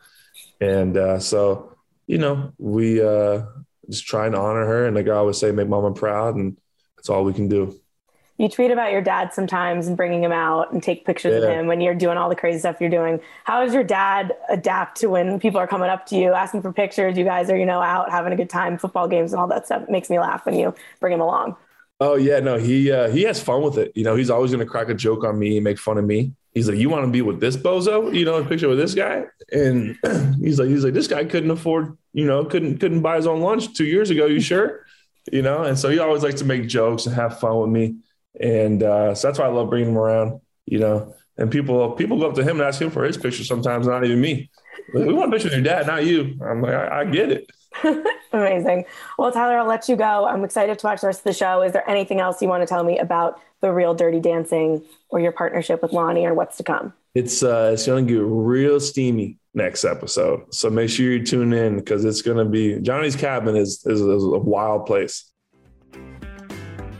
and 0.61 0.95
uh, 0.95 1.19
so 1.19 1.75
you 2.05 2.19
know, 2.19 2.53
we 2.59 3.01
uh, 3.01 3.41
just 3.89 4.05
trying 4.05 4.31
to 4.33 4.39
honor 4.39 4.65
her, 4.65 4.85
and 4.85 4.95
like 4.95 5.07
I 5.07 5.11
always 5.11 5.37
say, 5.37 5.51
make 5.51 5.67
mama 5.67 5.93
proud, 5.93 6.35
and 6.35 6.57
that's 6.95 7.09
all 7.09 7.23
we 7.23 7.33
can 7.33 7.47
do. 7.47 7.79
You 8.37 8.47
tweet 8.49 8.69
about 8.69 8.91
your 8.91 9.01
dad 9.01 9.33
sometimes 9.33 9.87
and 9.87 9.97
bringing 9.97 10.23
him 10.23 10.31
out 10.31 10.71
and 10.71 10.81
take 10.81 11.05
pictures 11.05 11.43
of 11.43 11.49
him 11.49 11.65
when 11.65 11.81
you're 11.81 11.95
doing 11.95 12.17
all 12.17 12.29
the 12.29 12.35
crazy 12.35 12.59
stuff 12.59 12.79
you're 12.79 12.89
doing. 12.89 13.19
How 13.45 13.65
does 13.65 13.73
your 13.73 13.83
dad 13.83 14.35
adapt 14.47 14.99
to 15.01 15.07
when 15.07 15.39
people 15.39 15.59
are 15.59 15.65
coming 15.65 15.89
up 15.89 16.05
to 16.07 16.15
you 16.15 16.33
asking 16.33 16.61
for 16.61 16.71
pictures? 16.71 17.17
You 17.17 17.23
guys 17.23 17.49
are, 17.49 17.57
you 17.57 17.65
know, 17.65 17.81
out 17.81 18.11
having 18.11 18.31
a 18.31 18.35
good 18.35 18.49
time, 18.49 18.77
football 18.77 19.07
games 19.07 19.33
and 19.33 19.39
all 19.39 19.47
that 19.47 19.65
stuff. 19.65 19.81
It 19.83 19.89
makes 19.89 20.11
me 20.11 20.19
laugh 20.19 20.45
when 20.45 20.53
you 20.53 20.75
bring 20.99 21.13
him 21.13 21.21
along. 21.21 21.55
Oh 21.99 22.13
yeah, 22.13 22.39
no, 22.39 22.59
he 22.59 22.91
uh, 22.91 23.09
he 23.09 23.23
has 23.23 23.41
fun 23.41 23.63
with 23.63 23.79
it. 23.79 23.91
You 23.95 24.03
know, 24.03 24.15
he's 24.15 24.29
always 24.29 24.51
gonna 24.51 24.67
crack 24.67 24.89
a 24.89 24.93
joke 24.93 25.23
on 25.23 25.39
me 25.39 25.57
and 25.57 25.63
make 25.63 25.79
fun 25.79 25.97
of 25.97 26.05
me. 26.05 26.33
He's 26.53 26.67
like, 26.67 26.77
"You 26.77 26.89
want 26.89 27.05
to 27.05 27.11
be 27.11 27.21
with 27.21 27.39
this 27.39 27.57
bozo?" 27.57 28.13
You 28.13 28.25
know, 28.25 28.35
a 28.35 28.45
picture 28.45 28.67
with 28.67 28.79
this 28.79 28.93
guy, 28.95 29.25
and 29.51 29.97
he's 30.41 30.59
like, 30.59 30.69
"He's 30.69 30.83
like, 30.83 30.93
this 30.93 31.07
guy 31.07 31.25
couldn't 31.25 31.51
afford, 31.51 31.97
you 32.13 32.25
know, 32.25 32.45
couldn't 32.45 32.79
couldn't 32.79 33.01
buy 33.01 33.15
his 33.17 33.27
own 33.27 33.41
lunch 33.41 33.73
two 33.73 33.85
years 33.85 34.09
ago. 34.09 34.25
You 34.25 34.39
sure?" 34.39 34.85
You 35.29 35.41
know, 35.41 35.63
and 35.63 35.77
so 35.77 35.89
he 35.89 35.99
always 35.99 36.23
likes 36.23 36.39
to 36.39 36.45
make 36.45 36.69
jokes 36.69 37.05
and 37.05 37.13
have 37.13 37.37
fun 37.37 37.59
with 37.59 37.69
me, 37.69 37.97
and 38.39 38.81
uh, 38.81 39.13
so 39.13 39.27
that's 39.27 39.37
why 39.37 39.43
I 39.43 39.49
love 39.49 39.69
bringing 39.69 39.89
him 39.89 39.97
around. 39.97 40.39
You 40.65 40.79
know, 40.79 41.15
and 41.37 41.51
people 41.51 41.91
people 41.91 42.17
go 42.17 42.29
up 42.29 42.35
to 42.35 42.43
him 42.43 42.61
and 42.61 42.61
ask 42.61 42.81
him 42.81 42.91
for 42.91 43.03
his 43.03 43.17
picture 43.17 43.43
sometimes, 43.43 43.87
not 43.87 44.05
even 44.05 44.21
me. 44.21 44.49
Like, 44.93 45.05
we 45.05 45.13
want 45.13 45.27
a 45.27 45.31
picture 45.33 45.49
of 45.49 45.53
your 45.53 45.63
dad, 45.63 45.85
not 45.85 46.05
you. 46.05 46.39
I'm 46.41 46.61
like, 46.61 46.73
I, 46.73 47.01
I 47.01 47.05
get 47.05 47.29
it. 47.29 47.51
Amazing. 48.33 48.85
Well, 49.17 49.31
Tyler, 49.31 49.57
I'll 49.57 49.67
let 49.67 49.87
you 49.89 49.95
go. 49.95 50.25
I'm 50.25 50.43
excited 50.43 50.79
to 50.79 50.85
watch 50.85 51.01
the 51.01 51.07
rest 51.07 51.19
of 51.19 51.23
the 51.25 51.33
show. 51.33 51.61
Is 51.61 51.73
there 51.73 51.89
anything 51.89 52.19
else 52.19 52.41
you 52.41 52.47
want 52.47 52.61
to 52.61 52.67
tell 52.67 52.83
me 52.83 52.97
about 52.99 53.39
the 53.61 53.71
real 53.71 53.93
Dirty 53.93 54.19
Dancing 54.19 54.83
or 55.09 55.19
your 55.19 55.31
partnership 55.31 55.81
with 55.81 55.91
Loni 55.91 56.25
or 56.25 56.33
what's 56.33 56.57
to 56.57 56.63
come? 56.63 56.93
It's 57.15 57.41
uh, 57.41 57.71
it's 57.73 57.87
gonna 57.87 58.03
get 58.03 58.21
real 58.21 58.79
steamy 58.79 59.39
next 59.53 59.85
episode. 59.85 60.53
So 60.53 60.69
make 60.69 60.89
sure 60.89 61.11
you 61.11 61.25
tune 61.25 61.51
in 61.53 61.77
because 61.77 62.05
it's 62.05 62.21
gonna 62.21 62.45
be 62.45 62.79
Johnny's 62.79 63.15
Cabin 63.15 63.55
is, 63.55 63.83
is 63.85 64.01
is 64.01 64.23
a 64.23 64.37
wild 64.37 64.85
place. 64.85 65.31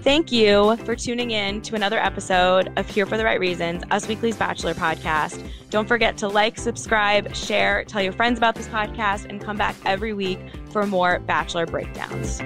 Thank 0.08 0.32
you 0.32 0.78
for 0.86 0.96
tuning 0.96 1.32
in 1.32 1.62
to 1.64 1.76
another 1.76 2.00
episode 2.00 2.72
of 2.78 2.90
Here 2.90 3.06
for 3.06 3.18
the 3.18 3.26
Right 3.26 3.42
Reasons, 3.42 3.84
Us 3.92 4.08
Weekly's 4.08 4.38
Bachelor 4.38 4.74
podcast. 4.74 5.46
Don't 5.70 5.86
forget 5.86 6.16
to 6.20 6.30
like, 6.30 6.58
subscribe, 6.58 7.36
share, 7.36 7.84
tell 7.84 8.02
your 8.02 8.14
friends 8.14 8.38
about 8.38 8.56
this 8.56 8.70
podcast, 8.70 9.26
and 9.26 9.42
come 9.42 9.58
back 9.58 9.76
every 9.84 10.14
week 10.14 10.40
for 10.72 10.88
more 10.88 11.20
Bachelor 11.20 11.66
breakdowns. 11.66 12.40